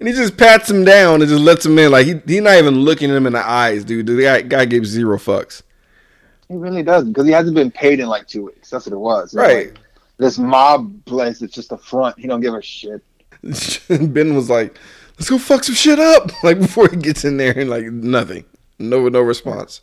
[0.00, 1.92] and he just pats him down and just lets him in.
[1.92, 4.06] Like he he not even looking him in the eyes, dude.
[4.06, 5.62] The guy, guy gave zero fucks.
[6.48, 8.70] He really doesn't because he hasn't been paid in like two weeks.
[8.70, 9.34] That's what it was.
[9.34, 9.68] Right.
[9.68, 9.78] like,
[10.16, 12.18] this mob place it's just a front.
[12.18, 13.02] He don't give a shit.
[13.88, 14.78] ben was like,
[15.16, 18.44] "Let's go fuck some shit up." Like before he gets in there and like nothing,
[18.78, 19.80] no no response.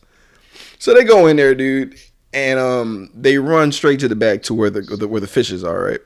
[0.80, 2.00] So they go in there, dude,
[2.34, 5.64] and um they run straight to the back to where the, the where the fishes
[5.64, 6.02] are, right?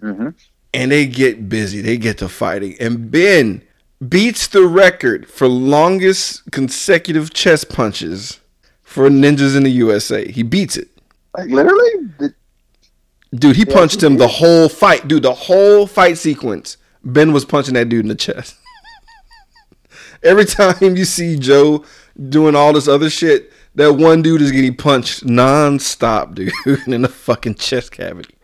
[0.00, 0.28] Mm-hmm.
[0.72, 1.80] And they get busy.
[1.80, 3.62] They get to fighting, and Ben
[4.08, 8.40] beats the record for longest consecutive chest punches
[8.94, 10.30] for ninjas in the USA.
[10.30, 10.88] He beats it.
[11.36, 12.34] Like literally, the-
[13.34, 15.08] Dude, he punched him the whole fight.
[15.08, 18.54] Dude, the whole fight sequence, Ben was punching that dude in the chest.
[20.22, 21.84] Every time you see Joe
[22.28, 26.52] doing all this other shit, that one dude is getting punched nonstop, dude,
[26.86, 28.36] in the fucking chest cavity.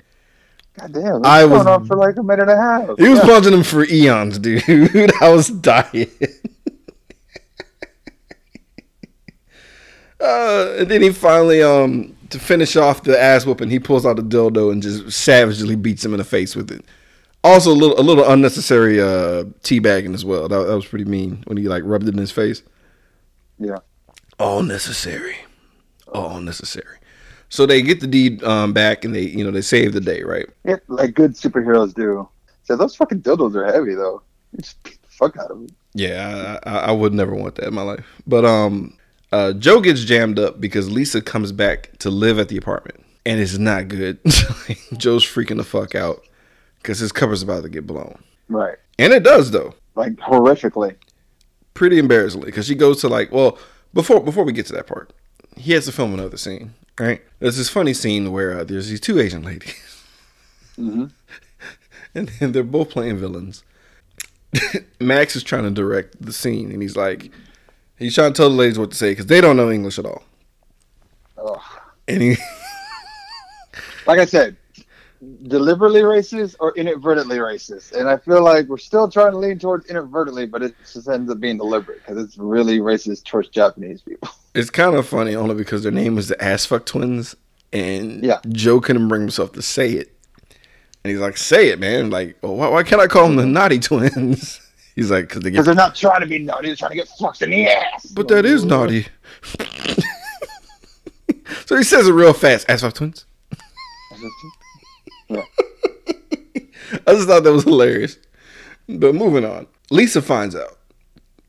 [0.77, 2.99] goddamn, I I was- was going on for like a minute and a half.
[2.99, 3.27] He was Yeah.
[3.27, 4.65] punching him for eons, dude.
[5.21, 6.11] I was dying.
[10.21, 14.19] Uh, and then he finally, um, to finish off the ass whooping, he pulls out
[14.19, 16.85] a dildo and just savagely beats him in the face with it.
[17.43, 20.49] Also, a little, a little unnecessary uh, teabagging as well.
[20.49, 22.63] That, that was pretty mean when he like rubbed it in his face.
[23.59, 23.79] Yeah.
[24.39, 25.37] All necessary,
[26.13, 26.99] all necessary.
[27.51, 30.23] So they get the deed um, back and they, you know, they save the day,
[30.23, 30.49] right?
[30.65, 32.29] Yeah, like good superheroes do.
[32.63, 34.23] So those fucking dildos are heavy though.
[34.53, 35.69] You just beat the fuck out of them.
[35.95, 38.07] Yeah, I, I, I would never want that in my life.
[38.27, 38.97] But um,
[39.33, 43.41] uh, Joe gets jammed up because Lisa comes back to live at the apartment, and
[43.41, 44.19] it's not good.
[44.97, 46.25] Joe's freaking the fuck out
[46.83, 48.77] because his cover's about to get blown, Right.
[48.99, 50.97] and it does though, Like horrifically.
[51.75, 52.47] pretty embarrassingly.
[52.47, 53.59] Because she goes to like, well,
[53.95, 55.13] before before we get to that part,
[55.57, 56.75] he has to film another scene.
[56.99, 57.23] Right?
[57.39, 59.75] There's this funny scene where uh, there's these two Asian ladies,
[60.77, 61.07] hmm
[62.15, 63.63] and then they're both playing villains.
[65.01, 67.31] Max is trying to direct the scene, and he's like,
[68.01, 70.07] he's trying to tell the ladies what to say because they don't know English at
[70.07, 70.25] all.
[72.09, 72.37] And he,
[74.07, 74.57] Like I said,
[75.45, 79.87] deliberately racist or inadvertently racist, and I feel like we're still trying to lean towards
[79.87, 84.29] inadvertently, but it just ends up being deliberate because it's really racist towards Japanese people.
[84.55, 87.37] it's kind of funny only because their name is the Ass Fuck Twins,
[87.73, 88.41] and Yeah.
[88.49, 90.13] Joe couldn't bring himself to say it.
[91.05, 92.11] And he's like, "Say it, man!
[92.11, 94.60] Like, why, why can't I call them the Naughty Twins?"
[94.95, 97.09] He's like, "Cause they get, they're not trying to be naughty; they're trying to get
[97.19, 98.07] fucked in the ass.
[98.07, 99.07] but that is naughty."
[101.67, 102.69] so he says it real fast.
[102.69, 103.25] Ass Fuck Twins.
[105.29, 105.43] Yeah.
[107.07, 108.19] I just thought that was hilarious.
[108.89, 110.79] But moving on, Lisa finds out,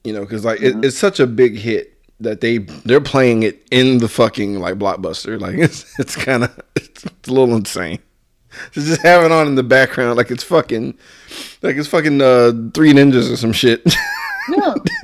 [0.03, 0.83] you know, because like it, mm-hmm.
[0.83, 5.39] it's such a big hit that they they're playing it in the fucking like blockbuster.
[5.39, 7.99] Like it's it's kind of it's, it's a little insane.
[8.74, 10.97] To just have it on in the background like it's fucking
[11.62, 13.82] like it's fucking uh three ninjas or some shit.
[14.49, 14.76] Yeah.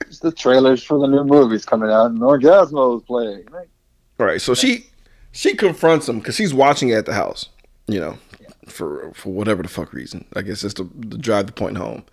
[0.00, 3.46] it's the trailers for the new movies coming out, and Orgasmo is playing.
[3.50, 3.68] Right?
[4.18, 4.40] Right.
[4.40, 4.86] So she
[5.32, 7.48] she confronts him because she's watching it at the house,
[7.86, 8.18] you know,
[8.66, 10.24] for for whatever the fuck reason.
[10.34, 12.04] I guess it's to, to drive the point home.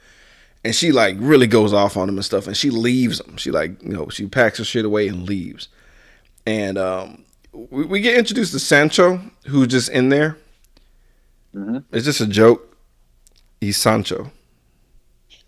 [0.63, 3.37] And she like really goes off on him and stuff, and she leaves him.
[3.37, 5.69] She like you know she packs her shit away and leaves.
[6.45, 7.25] And um,
[7.71, 10.37] we, we get introduced to Sancho, who's just in there.
[11.55, 11.83] Mhm.
[11.91, 12.75] It's just a joke.
[13.59, 14.31] He's Sancho.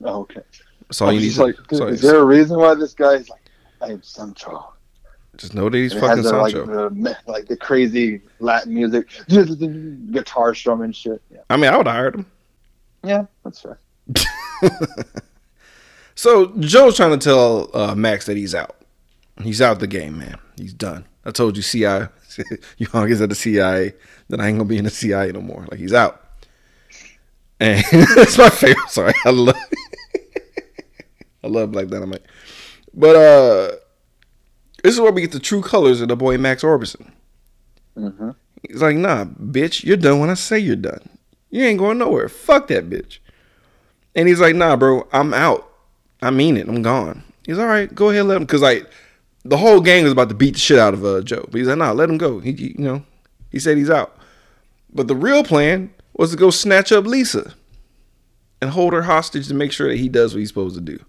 [0.03, 0.41] Oh, okay.
[0.87, 1.33] That's all you need.
[1.33, 3.41] To, like, you is there a reason why this guy's like,
[3.81, 4.73] I am Sancho?
[5.37, 6.89] just know that he's And fucking the, like, Sancho.
[6.89, 9.07] the, like the crazy Latin music,
[10.11, 11.21] guitar strumming shit.
[11.31, 12.25] Yeah, I mean, I would have hired him.
[13.03, 13.79] yeah, that's fair.
[16.15, 18.75] So Joe's trying to tell uh, Max that he's out.
[19.41, 20.35] He's out the game, man.
[20.57, 21.05] He's done.
[21.25, 22.07] I told you, CIA.
[22.77, 23.93] you hungers at the CIA.
[24.29, 25.65] Then I ain't gonna be in the CIA no more.
[25.69, 26.23] Like he's out.
[27.59, 28.89] And it's my favorite.
[28.89, 29.55] Sorry, I love.
[31.43, 32.23] I love Black Dynamite.
[32.93, 33.75] But uh,
[34.83, 37.11] this is where we get the true colors of the boy Max Orbison.
[37.95, 38.31] hmm
[38.67, 41.07] He's like, nah, bitch, you're done when I say you're done.
[41.49, 42.27] You ain't going nowhere.
[42.27, 43.19] Fuck that bitch.
[44.15, 45.71] And he's like, nah, bro, I'm out.
[46.21, 46.67] I mean it.
[46.67, 47.23] I'm gone.
[47.45, 47.93] He's all right.
[47.93, 48.45] Go ahead, let him.
[48.45, 48.89] Cause like
[49.43, 51.67] the whole gang was about to beat the shit out of uh, Joe, but he's
[51.67, 52.39] like, nah, let him go.
[52.39, 53.03] He, you know,
[53.51, 54.17] he said he's out.
[54.93, 57.53] But the real plan was to go snatch up Lisa
[58.61, 60.99] and hold her hostage to make sure that he does what he's supposed to do.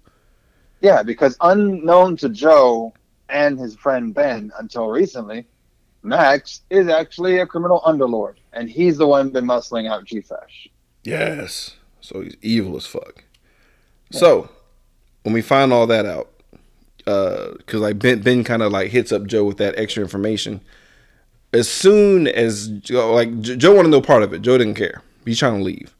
[0.81, 2.95] Yeah, because unknown to Joe
[3.29, 5.47] and his friend Ben until recently,
[6.03, 10.69] Max is actually a criminal underlord, and he's the one been muscling out G-Fresh.
[11.05, 11.77] Yes.
[12.01, 13.25] So he's evil as fuck.
[14.11, 14.49] So
[15.23, 16.31] when we find all that out,
[17.05, 20.61] because like Ben, Ben kind of like hits up Joe with that extra information.
[21.53, 25.03] As soon as Joe, like Joe wanted no part of it, Joe didn't care.
[25.25, 25.95] He's trying to leave.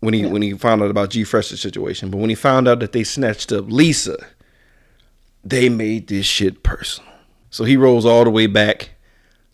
[0.00, 2.10] when he when he found out about G Fresh's situation.
[2.10, 4.16] But when he found out that they snatched up Lisa,
[5.42, 7.10] they made this shit personal.
[7.50, 8.90] So he rolls all the way back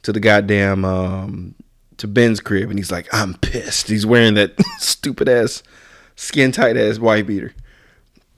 [0.03, 1.55] to the goddamn um,
[1.99, 5.63] to Ben's crib, and he's like, "I'm pissed." He's wearing that stupid ass,
[6.17, 7.55] skin tight ass white beater.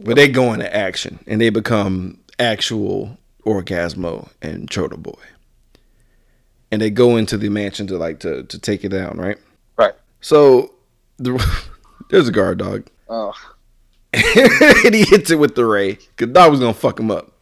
[0.00, 5.22] But they go into action, and they become actual Orgasmo and Choda Boy.
[6.70, 9.38] And they go into the mansion to like to to take it down, right?
[9.76, 9.94] Right.
[10.20, 10.74] So
[11.18, 11.42] the,
[12.10, 13.32] there's a guard dog, Oh,
[14.12, 17.32] and he hits it with the ray because dog was gonna fuck him up.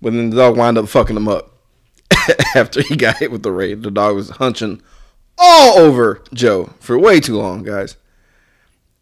[0.00, 1.52] But then the dog wound up fucking him up
[2.54, 3.74] after he got hit with the ray.
[3.74, 4.82] The dog was hunching
[5.38, 7.96] all over Joe for way too long, guys.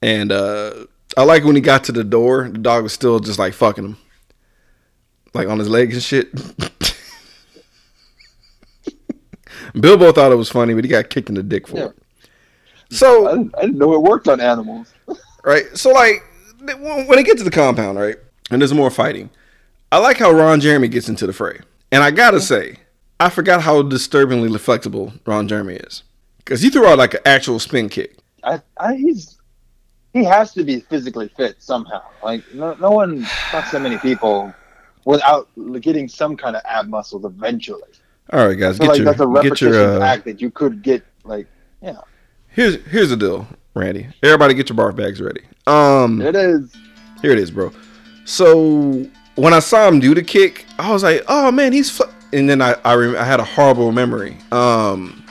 [0.01, 3.39] And uh I like when he got to the door, the dog was still just
[3.39, 3.97] like fucking him,
[5.35, 6.31] like on his legs and shit.
[9.81, 11.85] Bilbo thought it was funny, but he got kicked in the dick for Yeah.
[11.87, 11.97] it.
[12.91, 14.93] So I didn't, I didn't know it worked on animals.
[15.45, 15.65] right?
[15.75, 16.23] So like
[16.63, 18.17] when when they get to the compound, right,
[18.51, 19.31] and there's more fighting,
[19.91, 21.61] I like how Ron Jeremy gets into the fray,
[21.91, 22.77] and I gotta say,
[23.19, 26.03] I forgot how disturbingly flexible Ron Jeremy is,
[26.39, 28.17] because he threw out like an actual spin kick.
[28.45, 29.39] I, I he's
[30.13, 32.03] he has to be physically fit somehow.
[32.23, 34.53] Like no, no one fucks that many people
[35.05, 35.49] without
[35.81, 37.83] getting some kind of ab muscles eventually.
[38.33, 40.03] All right, guys, get like your that's a get repetition your.
[40.03, 41.05] Uh, act that you could get.
[41.25, 41.47] Like
[41.83, 41.99] yeah,
[42.49, 44.09] here's here's the deal, Randy.
[44.23, 45.43] Everybody, get your barf bags ready.
[45.67, 46.75] Um, it is.
[47.21, 47.73] Here it is, bro.
[48.25, 52.05] So when I saw him do the kick, I was like, "Oh man, he's." Fl-.
[52.33, 54.39] And then I I, rem- I had a horrible memory.
[54.51, 55.25] Um,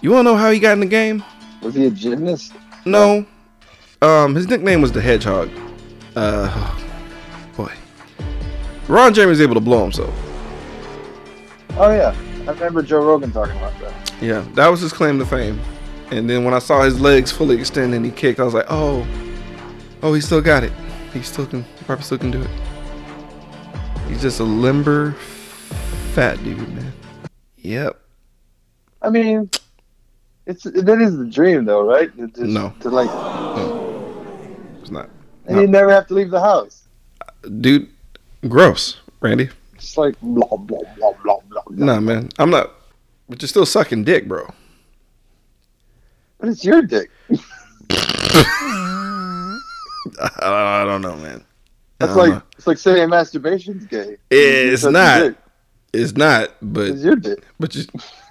[0.00, 1.22] you want to know how he got in the game?
[1.62, 2.52] Was he a gymnast?
[2.84, 3.24] No.
[4.02, 5.50] Um, his nickname was the Hedgehog.
[6.16, 6.85] Uh.
[8.88, 10.14] Ron Jeremy was able to blow himself.
[11.78, 12.14] Oh yeah,
[12.46, 14.12] I remember Joe Rogan talking about that.
[14.22, 15.60] Yeah, that was his claim to fame.
[16.10, 18.66] And then when I saw his legs fully extend and he kicked, I was like,
[18.68, 19.06] oh,
[20.02, 20.72] oh, he still got it.
[21.12, 22.50] He still can, probably still can do it.
[24.08, 25.12] He's just a limber,
[26.14, 26.92] fat dude, man.
[27.56, 28.00] Yep.
[29.02, 29.50] I mean,
[30.46, 32.10] it's that is the dream though, right?
[32.38, 32.72] No.
[32.80, 34.16] To like, no.
[34.80, 35.10] It's not.
[35.46, 36.86] and you never have to leave the house.
[37.60, 37.88] Dude,
[38.48, 39.48] gross, Randy.
[39.74, 41.62] It's like blah blah blah blah blah.
[41.68, 41.86] blah.
[41.86, 42.28] Nah, man.
[42.38, 42.72] I'm not.
[43.28, 44.48] But you're still sucking dick, bro.
[46.38, 47.10] But it's your dick.
[47.30, 47.38] I,
[50.42, 51.44] I don't know, man.
[51.98, 52.42] That's like know.
[52.56, 54.16] it's like saying masturbation's gay.
[54.30, 55.34] It's not.
[55.92, 57.42] It's not, but It's your dick.
[57.58, 57.84] but you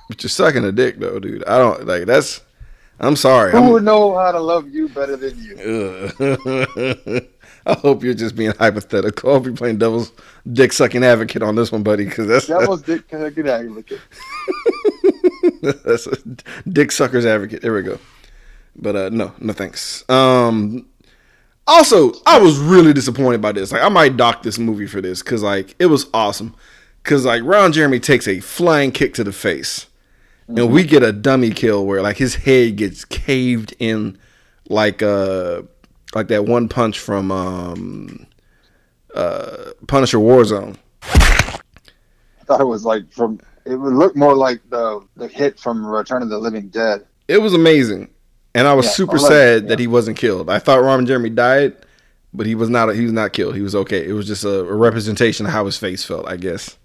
[0.07, 1.43] but you're sucking a dick though, dude.
[1.45, 2.41] I don't like that's.
[2.99, 3.51] I'm sorry.
[3.51, 7.21] Who I'm, would know how to love you better than you?
[7.67, 9.29] I hope you're just being hypothetical.
[9.29, 10.11] I hope you're playing devil's
[10.51, 14.01] dick sucking advocate on this one, buddy, because that's That was dick sucking advocate.
[15.83, 16.15] that's a
[16.69, 17.61] dick sucker's advocate.
[17.61, 17.99] There we go.
[18.75, 20.07] But uh no, no thanks.
[20.09, 20.85] Um
[21.67, 23.71] also, I was really disappointed by this.
[23.71, 26.53] Like I might dock this movie for this cuz like it was awesome.
[27.03, 29.87] Cuz like Ron Jeremy takes a flying kick to the face.
[30.47, 34.19] And we get a dummy kill where like his head gets caved in
[34.69, 35.63] like uh
[36.15, 38.27] like that one punch from um
[39.15, 40.77] uh Punisher Warzone.
[42.41, 43.39] I thought it was like from.
[43.65, 47.05] It would look more like the the hit from Return of the Living Dead.
[47.27, 48.09] It was amazing,
[48.53, 50.49] and I was Yeah, super I love it, sad that he wasn't killed.
[50.49, 51.75] I thought Ron Jeremy died,
[52.33, 52.93] but he was not.
[52.95, 53.55] He was not killed.
[53.55, 54.07] He was okay.
[54.07, 56.27] It was just a, a representation of how his face felt.
[56.27, 56.77] I guess.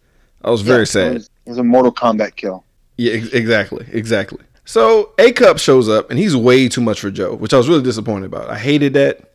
[0.42, 1.12] I was very Yeah, sad.
[1.12, 2.64] It was, it was a Mortal Kombat kill.
[2.96, 4.40] Yeah, ex- exactly, exactly.
[4.70, 7.68] So A Cup shows up, and he's way too much for Joe, which I was
[7.68, 8.48] really disappointed about.
[8.48, 9.32] I hated that.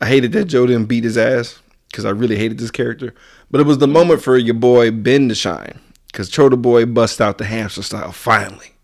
[0.00, 1.58] I hated that Joe didn't beat his ass
[1.90, 3.12] because I really hated this character.
[3.50, 7.20] But it was the moment for your boy Ben to shine because Choda Boy busts
[7.20, 8.74] out the hamster style finally,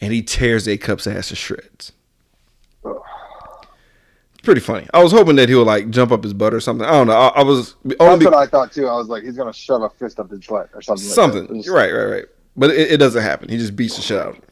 [0.00, 1.92] and he tears A Cup's ass to shreds.
[2.84, 4.88] It's pretty funny.
[4.92, 6.84] I was hoping that he would like jump up his butt or something.
[6.84, 7.12] I don't know.
[7.12, 8.88] I, I was That's only what I thought too.
[8.88, 11.06] I was like, he's gonna shove a fist up his butt or something.
[11.06, 11.40] something.
[11.42, 11.54] Like that.
[11.54, 12.24] It was- right, right, right.
[12.56, 13.48] But it, it doesn't happen.
[13.50, 14.42] He just beats the shit out of him.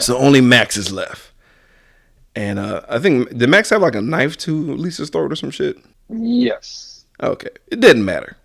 [0.00, 1.32] So only Max is left.
[2.34, 5.50] And uh, I think did Max have like a knife to Lisa's throat or some
[5.50, 5.76] shit?
[6.10, 7.04] Yes.
[7.22, 8.36] Okay, it didn't matter.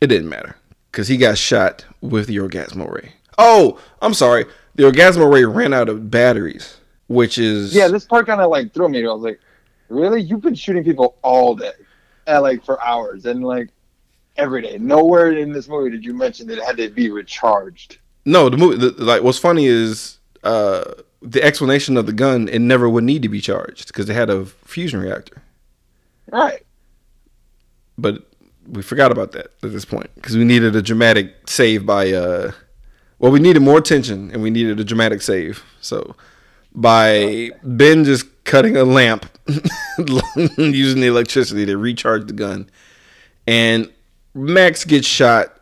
[0.00, 0.56] It didn't matter
[0.90, 3.12] because he got shot with the Orgasmo Ray.
[3.36, 4.46] Oh, I'm sorry.
[4.76, 6.78] The Orgasmo Ray ran out of batteries,
[7.08, 9.00] which is Yeah, this part kind of like threw me.
[9.06, 9.40] I was like,
[9.88, 10.22] really?
[10.22, 11.72] You've been shooting people all day,
[12.26, 13.68] and like for hours, and like
[14.36, 14.78] every day.
[14.78, 17.98] Nowhere in this movie did you mention that it had to be recharged.
[18.24, 18.48] no.
[18.48, 20.84] The movie, the, like, what's funny is uh,
[21.20, 22.48] the explanation of the gun.
[22.48, 25.42] It never would need to be charged because they had a fusion reactor.
[26.30, 26.62] Right.
[27.98, 28.30] but
[28.66, 32.50] we forgot about that at this point because we needed a dramatic save by uh
[33.18, 36.16] well we needed more tension and we needed a dramatic save so
[36.74, 39.26] by ben just cutting a lamp
[40.56, 42.70] using the electricity to recharge the gun.
[43.46, 43.90] And
[44.32, 45.60] Max gets shot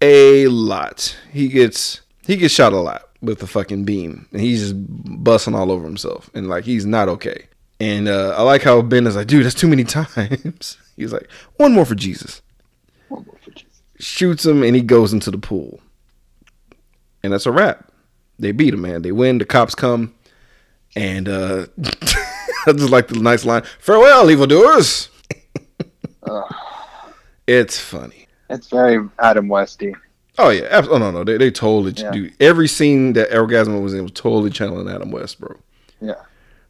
[0.00, 1.16] a lot.
[1.32, 5.54] He gets he gets shot a lot with the fucking beam, and he's just busting
[5.54, 7.46] all over himself, and like he's not okay.
[7.78, 10.76] And uh, I like how Ben is like, dude, that's too many times.
[10.96, 12.42] he's like, one more for Jesus.
[13.08, 13.82] One more for Jesus.
[13.98, 15.80] Shoots him, and he goes into the pool,
[17.22, 17.90] and that's a wrap.
[18.38, 19.02] They beat him, man.
[19.02, 19.38] They win.
[19.38, 20.14] The cops come,
[20.96, 21.66] and uh,
[22.66, 25.08] I just like the nice line, "Farewell, evildoers."
[27.46, 28.26] it's funny.
[28.48, 29.94] It's very Adam Westy.
[30.42, 32.10] Oh yeah, oh no no, they they totally Yeah.
[32.12, 35.54] do every scene that Orgasmo was in was totally channeling Adam West, bro.
[36.00, 36.14] Yeah.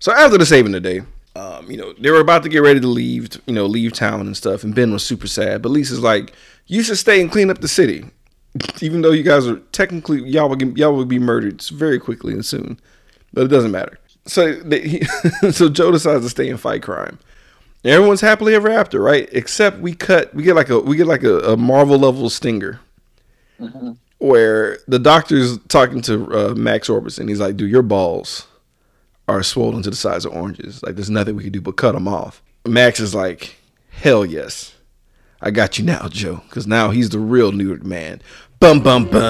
[0.00, 1.02] So after the saving the day,
[1.36, 4.22] um, you know, they were about to get ready to leave, you know, leave town
[4.22, 5.62] and stuff, and Ben was super sad.
[5.62, 6.32] But Lisa's like,
[6.66, 8.04] "You should stay and clean up the city,
[8.80, 12.44] even though you guys are technically y'all would y'all would be murdered very quickly and
[12.44, 12.80] soon,
[13.32, 15.04] but it doesn't matter." So they, he,
[15.52, 17.18] so Joe decides to stay and fight crime.
[17.84, 19.28] Everyone's happily ever after, right?
[19.32, 22.80] Except we cut, we get like a we get like a, a Marvel level stinger
[24.18, 27.28] where the doctor's talking to uh, Max Orbison.
[27.28, 28.46] He's like, "Dude, your balls
[29.28, 30.82] are swollen to the size of oranges.
[30.82, 33.56] Like, there's nothing we can do but cut them off." Max is like,
[33.90, 34.74] "Hell yes,
[35.40, 38.22] I got you now, Joe, because now he's the real neutered man."
[38.60, 39.20] Bum bum bum.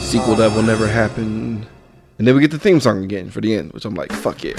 [0.00, 1.66] Sequel that will never happen.
[2.18, 4.44] And then we get the theme song again for the end, which I'm like, "Fuck
[4.44, 4.58] yeah!"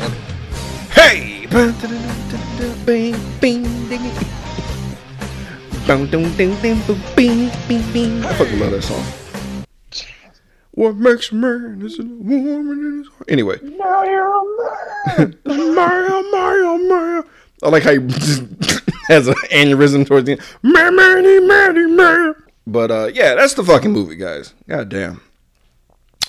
[0.92, 1.46] Hey.
[5.86, 8.26] Bing, bing, bing, bing.
[8.26, 9.04] I fucking love that song.
[10.72, 13.26] What makes a man is a woman in his heart.
[13.28, 13.60] Anyway.
[13.62, 14.46] Mario,
[15.46, 17.26] Mario, Mario.
[17.62, 18.44] I like how he just
[19.08, 20.42] has an aneurysm towards the end.
[20.64, 22.36] Man, man, man, man.
[22.66, 24.54] But uh, yeah, that's the fucking movie, guys.
[24.70, 25.22] God damn.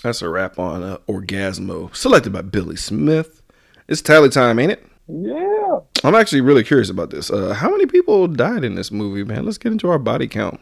[0.02, 3.40] That's a wrap on uh, Orgasmo, selected by Billy Smith.
[3.86, 4.84] It's tally time, ain't it?
[5.06, 5.78] Yeah.
[6.04, 7.30] I'm actually really curious about this.
[7.30, 9.46] Uh, how many people died in this movie, man?
[9.46, 10.60] Let's get into our body count.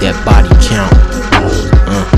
[0.00, 0.92] That body count.
[1.86, 2.10] Uh,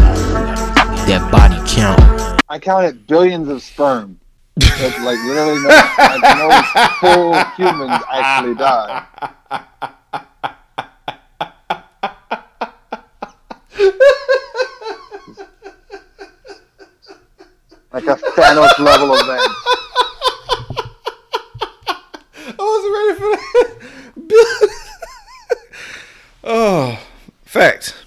[1.06, 2.40] that body count.
[2.48, 4.18] I counted billions of sperm.
[4.58, 5.68] Like, like literally, no,
[5.98, 6.62] like no
[7.00, 9.04] full humans actually died.
[17.92, 19.40] Like a Thanos level event.
[22.58, 23.30] I wasn't ready for
[24.16, 24.70] that.
[26.44, 26.98] oh,
[27.44, 28.04] fact,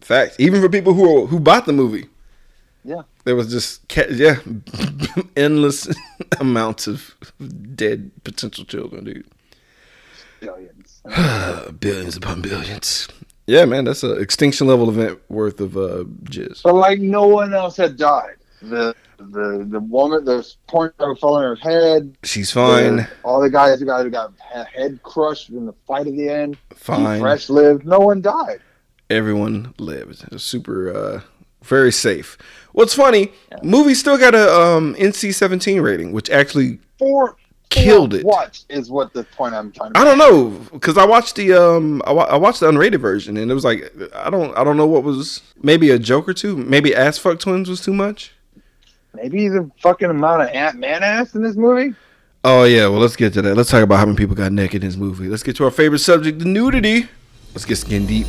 [0.00, 0.36] fact.
[0.38, 2.06] Even for people who who bought the movie,
[2.84, 3.02] Yeah.
[3.24, 4.36] there was just yeah,
[5.36, 5.88] endless
[6.40, 7.14] amounts of
[7.74, 9.26] dead potential children, dude.
[10.40, 11.02] Billions.
[11.80, 13.08] billions upon billions.
[13.46, 16.62] Yeah, man, that's an extinction level event worth of uh, jizz.
[16.62, 18.36] But like no one else had died.
[18.62, 18.94] The
[19.30, 22.16] the the woman, the porn star fell on her head.
[22.24, 25.74] She's fine, The- all the guys who got who got he- head crushed in the
[25.86, 26.56] fight at the end.
[26.74, 27.20] fine.
[27.20, 27.86] Fresh lived.
[27.86, 28.60] No one died.
[29.08, 30.22] Everyone lived.
[30.22, 31.20] It was super, uh,
[31.64, 32.38] very safe.
[32.72, 37.36] What's funny, movie still got a um, NC-17 rating, which actually Four
[37.70, 38.26] Killed four it.
[38.26, 41.52] What is what the point I'm trying to I don't know because I watched the
[41.52, 44.64] um I, wa- I watched the unrated version and it was like I don't I
[44.64, 47.94] don't know what was maybe a joke or two maybe ass fuck twins was too
[47.94, 48.32] much.
[49.14, 51.94] Maybe the fucking amount of ant man ass in this movie.
[52.44, 53.56] Oh yeah, well let's get to that.
[53.56, 55.28] Let's talk about how many people got naked in this movie.
[55.28, 57.08] Let's get to our favorite subject, the nudity.
[57.52, 58.26] Let's get skin deep.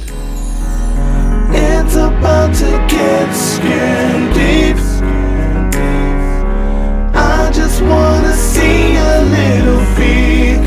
[1.54, 4.78] It's about to get skin deep.
[7.14, 10.62] I just wanna see a little feet.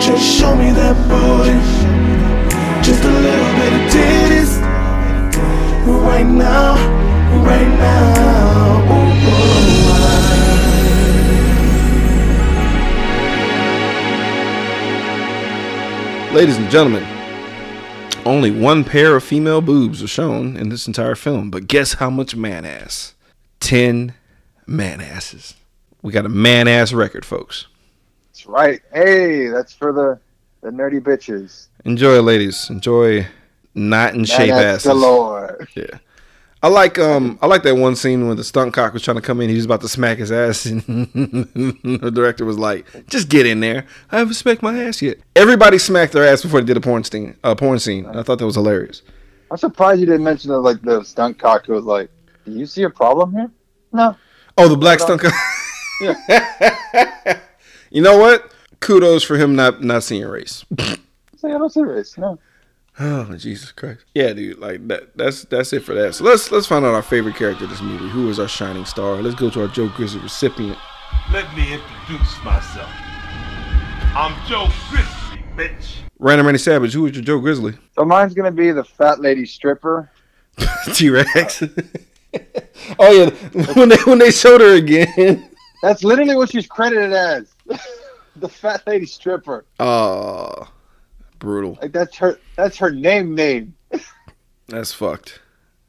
[0.00, 1.58] Just show me that booty.
[2.82, 4.60] Just a little bit of titties.
[5.86, 6.74] Right now,
[7.44, 9.01] right now.
[16.32, 17.04] Ladies and gentlemen,
[18.24, 22.08] only one pair of female boobs are shown in this entire film, but guess how
[22.08, 23.12] much man ass?
[23.60, 24.14] 10
[24.66, 25.54] man asses.
[26.00, 27.66] We got a man ass record, folks.
[28.30, 28.80] That's right.
[28.94, 30.18] Hey, that's for the
[30.62, 31.66] the nerdy bitches.
[31.84, 32.70] Enjoy, ladies.
[32.70, 33.26] Enjoy
[33.74, 34.90] not in shape ass asses.
[34.90, 35.68] galore.
[35.74, 35.98] Yeah.
[36.62, 39.20] I like um I like that one scene when the stunt cock was trying to
[39.20, 39.48] come in.
[39.48, 43.58] He was about to smack his ass, and the director was like, "Just get in
[43.58, 43.84] there.
[44.12, 47.02] I haven't smacked my ass yet." Everybody smacked their ass before they did a porn
[47.02, 47.36] scene.
[47.42, 48.06] A porn scene.
[48.06, 49.02] I thought that was hilarious.
[49.50, 52.10] I'm surprised you didn't mention the, like the stunt cock who was like,
[52.44, 53.50] "Do you see a problem here?"
[53.92, 54.16] No.
[54.56, 55.34] Oh, the black stunt cock.
[57.90, 58.52] you know what?
[58.78, 60.64] Kudos for him not not seeing race.
[60.78, 62.16] Say, I don't see race.
[62.16, 62.38] No.
[63.00, 64.04] Oh Jesus Christ!
[64.14, 65.16] Yeah, dude, like that.
[65.16, 66.14] That's that's it for that.
[66.14, 68.08] So let's let's find out our favorite character of this movie.
[68.08, 69.22] Who is our shining star?
[69.22, 70.78] Let's go to our Joe Grizzly recipient.
[71.32, 72.90] Let me introduce myself.
[74.14, 75.96] I'm Joe Grizzly, bitch.
[76.18, 76.92] Random Randy Savage.
[76.92, 77.74] Who is your Joe Grizzly?
[77.94, 80.10] So mine's gonna be the fat lady stripper.
[80.92, 81.62] T Rex.
[82.98, 83.30] oh yeah,
[83.74, 85.48] when they when they showed her again.
[85.82, 87.54] That's literally what she's credited as.
[88.36, 89.64] the fat lady stripper.
[89.80, 90.68] Oh,
[91.42, 91.76] brutal.
[91.82, 92.38] Like that's her.
[92.56, 93.34] That's her name.
[93.34, 93.74] Name.
[94.68, 95.40] That's fucked.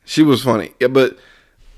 [0.03, 1.17] She was funny, yeah, but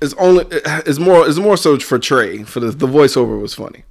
[0.02, 2.42] it's only it's more it's more so for Trey.
[2.42, 3.84] For the the voiceover was funny.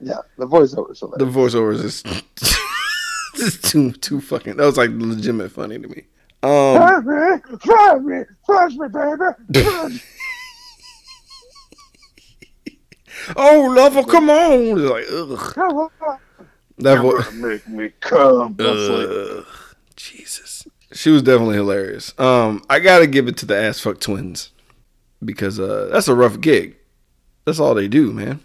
[0.00, 0.96] Yeah, the voiceover.
[0.96, 2.24] So The voiceover is just,
[3.36, 4.56] just too too fucking.
[4.56, 6.04] That was like legitimate funny to me.
[6.42, 10.00] Um, me, flash me, flash me, baby.
[13.36, 14.88] Oh lover, come on!
[14.88, 16.20] Like ugh.
[16.80, 18.56] That vo- make me come.
[18.58, 19.46] Ugh.
[19.96, 20.66] Jesus.
[20.92, 22.18] She was definitely hilarious.
[22.18, 24.50] Um, I gotta give it to the ass fuck twins
[25.24, 26.76] because uh, that's a rough gig.
[27.44, 28.40] That's all they do, man.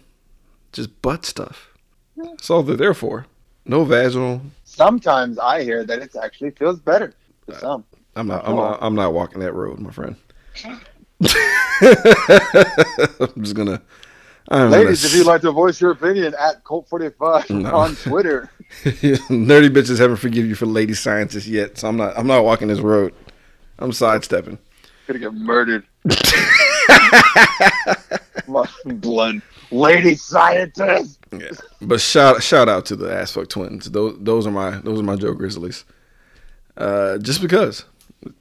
[0.72, 1.70] Just butt stuff.
[2.16, 3.26] That's all they're there for.
[3.64, 4.42] No vaginal.
[4.64, 7.14] Sometimes I hear that it actually feels better.
[7.46, 7.84] For some.
[8.14, 8.46] I'm not.
[8.46, 8.78] I'm not.
[8.80, 10.16] I'm not walking that road, my friend.
[13.20, 13.82] I'm just gonna.
[14.50, 17.74] Ladies, if you'd like to voice your opinion at Cult45 No.
[17.74, 18.50] on Twitter.
[18.84, 22.16] Nerdy bitches haven't forgive you for lady scientists yet, so I'm not.
[22.16, 23.12] I'm not walking this road.
[23.78, 24.58] I'm sidestepping.
[25.06, 25.84] Gonna get murdered.
[28.86, 29.42] Blood.
[29.70, 31.18] Lady scientist.
[31.32, 31.50] Yeah.
[31.82, 33.90] But shout shout out to the ass fuck twins.
[33.90, 35.84] Those those are my those are my Joe Grizzlies.
[36.76, 37.84] Uh, just because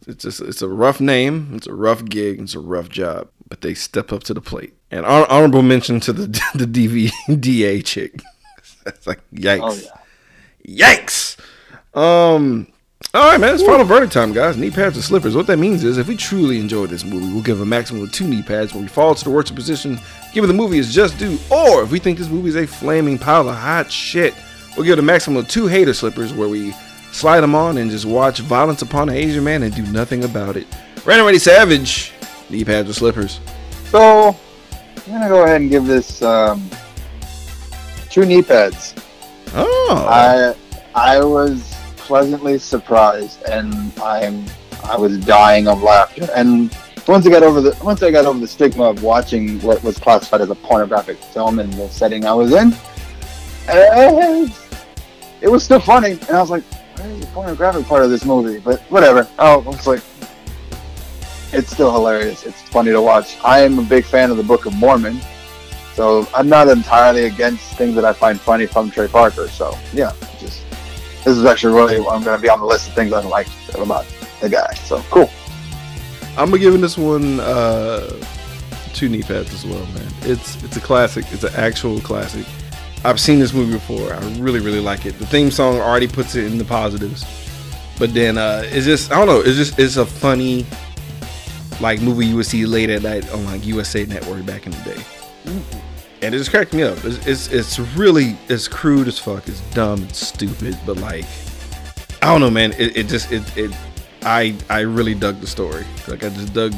[0.07, 3.61] it's just it's a rough name, it's a rough gig, it's a rough job, but
[3.61, 4.74] they step up to the plate.
[4.91, 8.21] And hon- honorable mention to the the DVDA chick.
[8.83, 9.59] That's like yikes.
[9.61, 9.91] Oh
[10.65, 10.95] yeah.
[10.95, 11.37] Yikes.
[11.97, 12.67] Um.
[13.13, 13.53] All right, man.
[13.53, 14.57] It's final verdict time, guys.
[14.57, 15.35] Knee pads or slippers.
[15.35, 18.11] What that means is, if we truly enjoy this movie, we'll give a maximum of
[18.11, 18.73] two knee pads.
[18.73, 19.97] When we fall to the worst position,
[20.33, 23.17] given the movie is just due, or if we think this movie is a flaming
[23.17, 24.33] pile of hot shit,
[24.75, 26.73] we'll give it a maximum of two hater slippers, where we
[27.13, 30.57] slide them on and just watch violence upon an Asian man and do nothing about
[30.57, 30.67] it.
[31.05, 32.11] Random Ready Savage.
[32.49, 33.39] Knee pads or slippers.
[33.85, 34.35] So
[35.05, 36.67] I'm gonna go ahead and give this um,
[38.09, 38.95] two knee pads.
[39.53, 40.05] Oh.
[40.09, 40.55] I
[40.95, 44.45] I was pleasantly surprised, and I'm
[44.83, 46.27] I was dying of laughter.
[46.35, 46.75] And
[47.07, 49.99] once I got over the once I got over the stigma of watching what was
[49.99, 52.75] classified as a pornographic film in the setting I was in,
[53.67, 56.11] it was still funny.
[56.13, 56.63] And I was like,
[56.97, 59.27] "Where's the pornographic part of this movie?" But whatever.
[59.37, 60.01] Oh, I was like,
[61.55, 62.45] it's still hilarious.
[62.45, 63.37] It's funny to watch.
[63.43, 65.19] I am a big fan of the Book of Mormon.
[65.93, 69.47] So I'm not entirely against things that I find funny from Trey Parker.
[69.47, 70.63] So yeah, just
[71.23, 73.47] this is actually really I'm going to be on the list of things I like
[73.73, 74.05] about
[74.41, 74.73] the guy.
[74.73, 75.29] So cool.
[76.37, 78.09] I'm give this one uh,
[78.93, 80.11] two knee pads as well, man.
[80.23, 81.25] It's it's a classic.
[81.31, 82.45] It's an actual classic.
[83.05, 84.13] I've seen this movie before.
[84.13, 85.17] I really really like it.
[85.17, 87.23] The theme song already puts it in the positives,
[87.97, 89.39] but then uh, it's just I don't know.
[89.39, 90.65] It's just it's a funny
[91.81, 94.77] like movie you would see late at night on like USA Network back in the
[94.79, 95.03] day,
[96.21, 97.03] and it just cracked me up.
[97.03, 99.47] It's it's, it's really it's crude as fuck.
[99.47, 100.03] It's dumb.
[100.03, 101.25] It's stupid, but like
[102.21, 102.73] I don't know, man.
[102.73, 103.71] It, it just it it
[104.23, 105.85] I I really dug the story.
[106.07, 106.73] Like I just dug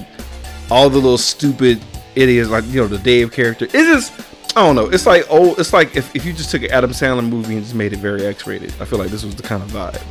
[0.69, 1.81] all the little stupid
[2.15, 3.65] idiots, like you know the Dave character.
[3.65, 4.13] It's just
[4.57, 4.89] I don't know.
[4.89, 7.63] It's like oh, it's like if, if you just took an Adam Sandler movie and
[7.63, 8.73] just made it very X-rated.
[8.81, 10.01] I feel like this was the kind of vibe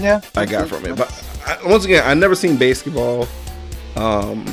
[0.00, 0.96] Yeah, I got from it.
[0.96, 1.12] But
[1.46, 3.28] I, once again, I never seen basketball.
[3.96, 4.46] Um,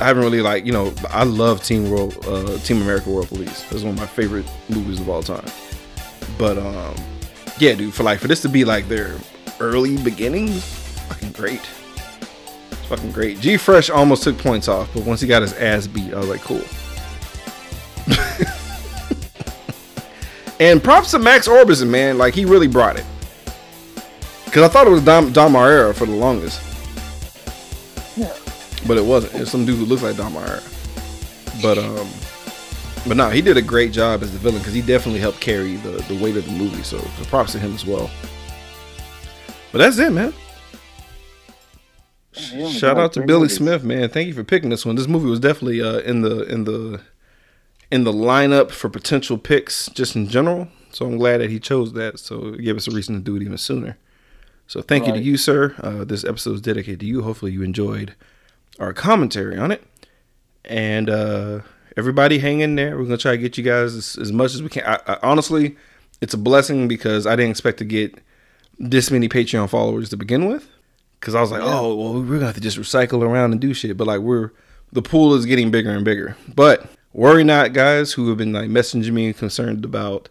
[0.00, 0.94] I haven't really like you know.
[1.10, 3.70] I love Team World, uh, Team America World Police.
[3.70, 5.46] It's one of my favorite movies of all time.
[6.38, 6.94] But um,
[7.58, 9.16] yeah, dude, for like for this to be like their
[9.60, 10.64] early beginnings,
[11.08, 11.60] fucking great.
[12.70, 13.40] It's fucking great.
[13.40, 16.40] G-Fresh almost took points off, but once he got his ass beat, I was like,
[16.40, 16.62] cool.
[20.60, 22.16] and props to Max Orbison, man.
[22.16, 23.04] Like he really brought it.
[24.46, 25.52] Cause I thought it was Dom Dom
[25.94, 26.69] for the longest.
[28.86, 29.34] But it wasn't.
[29.34, 30.62] It's some dude who looks like Dom Irrera.
[31.62, 32.08] But um
[33.06, 35.76] but no, he did a great job as the villain because he definitely helped carry
[35.76, 36.82] the, the weight of the movie.
[36.82, 38.10] So, so props to him as well.
[39.72, 40.34] But that's it, man.
[42.32, 43.56] he Shout out to Billy movies.
[43.56, 44.08] Smith, man.
[44.10, 44.96] Thank you for picking this one.
[44.96, 47.00] This movie was definitely uh, in the in the
[47.90, 50.68] in the lineup for potential picks just in general.
[50.92, 52.18] So I'm glad that he chose that.
[52.18, 53.96] So it gave us a reason to do it even sooner.
[54.66, 55.74] So thank you to you, sir.
[55.82, 57.22] Uh, this episode is dedicated to you.
[57.22, 58.14] Hopefully you enjoyed
[58.80, 59.84] our commentary on it.
[60.64, 61.60] And uh,
[61.96, 62.96] everybody hang in there.
[62.98, 64.84] We're gonna try to get you guys as, as much as we can.
[64.84, 65.76] I, I, honestly,
[66.20, 68.18] it's a blessing because I didn't expect to get
[68.78, 70.68] this many Patreon followers to begin with.
[71.20, 73.74] because I was like, oh, well, we're gonna have to just recycle around and do
[73.74, 73.96] shit.
[73.96, 74.50] But like, we're
[74.92, 76.36] the pool is getting bigger and bigger.
[76.54, 80.28] But worry not, guys, who have been like messaging me and concerned about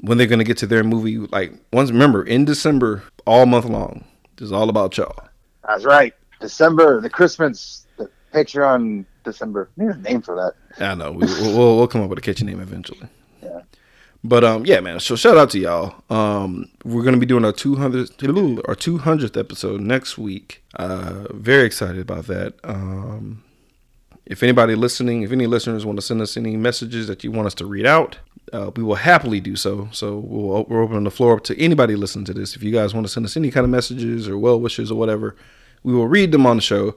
[0.00, 1.18] when they're gonna get to their movie.
[1.18, 4.04] Like, once remember in December, all month long,
[4.36, 5.28] this is all about y'all.
[5.66, 6.14] That's right.
[6.40, 7.86] December, the Christmas,
[8.32, 9.68] picture on December.
[9.76, 10.84] There's a name for that.
[10.84, 13.08] I know we, we'll, we'll come up with a catchy name eventually.
[13.42, 13.62] Yeah.
[14.22, 15.00] But um, yeah, man.
[15.00, 15.94] So shout out to y'all.
[16.10, 20.62] Um, we're gonna be doing our 200th our 200th episode next week.
[20.76, 22.54] Uh, very excited about that.
[22.64, 23.42] Um,
[24.26, 27.46] if anybody listening, if any listeners want to send us any messages that you want
[27.46, 28.18] us to read out,
[28.52, 29.88] uh, we will happily do so.
[29.90, 32.54] So we'll, we're opening the floor up to anybody listening to this.
[32.54, 34.98] If you guys want to send us any kind of messages or well wishes or
[34.98, 35.34] whatever,
[35.82, 36.94] we will read them on the show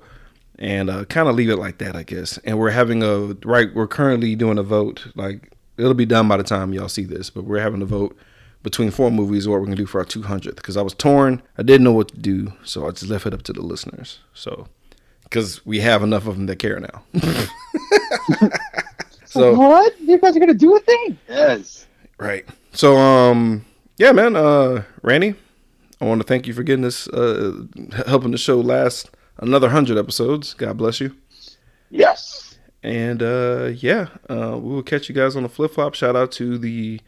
[0.60, 2.38] and uh, kind of leave it like that, I guess.
[2.40, 3.74] And we're having a right.
[3.74, 5.08] We're currently doing a vote.
[5.16, 8.16] Like it'll be done by the time y'all see this, but we're having a vote
[8.62, 10.56] between four movies what we're gonna do for our 200th.
[10.56, 13.34] Because I was torn, I didn't know what to do, so I just left it
[13.34, 14.20] up to the listeners.
[14.34, 14.68] So
[15.24, 17.04] because we have enough of them that care now.
[19.26, 20.00] so what?
[20.00, 21.18] You guys are gonna do a thing?
[21.28, 21.88] Yes.
[22.18, 22.48] Right.
[22.72, 23.66] So um
[23.98, 25.36] yeah, man, uh Randy,
[26.00, 27.64] I want to thank you for getting this uh
[28.08, 30.54] helping the show last another 100 episodes.
[30.54, 31.16] God bless you.
[31.90, 32.58] Yes.
[32.82, 35.94] And uh yeah, uh we will catch you guys on the flip flop.
[35.96, 37.00] Shout out to the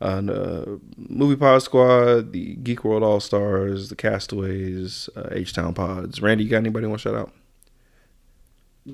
[0.00, 0.64] uh, uh
[0.96, 6.20] movie pod squad, the Geek World All Stars, the Castaways, uh, H Town Pods.
[6.20, 7.32] Randy, you got anybody want to shout out?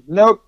[0.06, 0.44] Nope.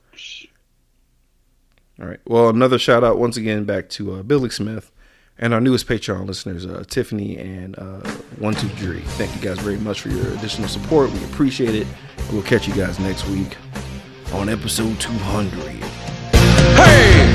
[2.00, 2.20] All right.
[2.26, 4.92] Well, another shout out once again back to uh, Billy Smith
[5.38, 8.00] and our newest Patreon listeners, uh, Tiffany and uh,
[8.38, 9.00] One Two Jury.
[9.00, 11.10] Thank you guys very much for your additional support.
[11.10, 11.86] We appreciate it.
[12.32, 13.58] We'll catch you guys next week
[14.32, 15.52] on episode 200.
[16.80, 17.28] Hey!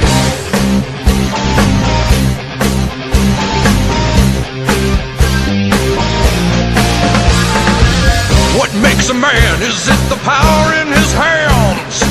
[8.57, 9.61] What makes a man?
[9.61, 12.01] Is it the power in his hands?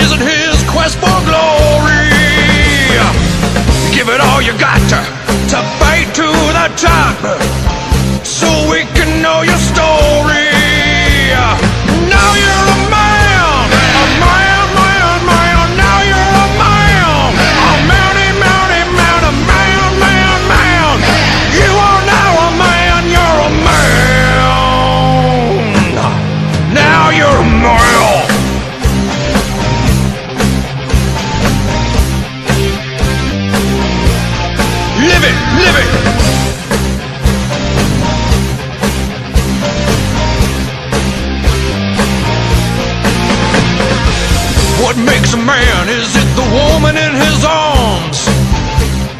[0.00, 2.08] Is it his quest for glory?
[3.92, 5.00] Give it all you got to,
[5.52, 6.24] to fight to
[6.56, 7.20] the top
[8.24, 10.51] so we can know your story.
[45.32, 45.88] makes man?
[45.88, 48.24] Is it the woman in his arms?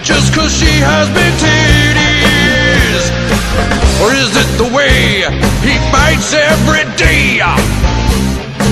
[0.03, 3.03] Just cause she has big titties?
[4.03, 5.23] Or is it the way
[5.63, 7.39] he fights every day?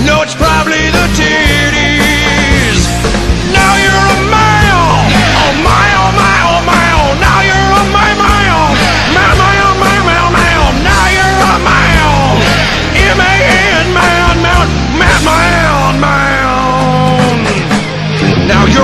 [0.07, 1.40] No, it's probably the titties.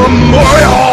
[0.07, 0.86] 什么呀？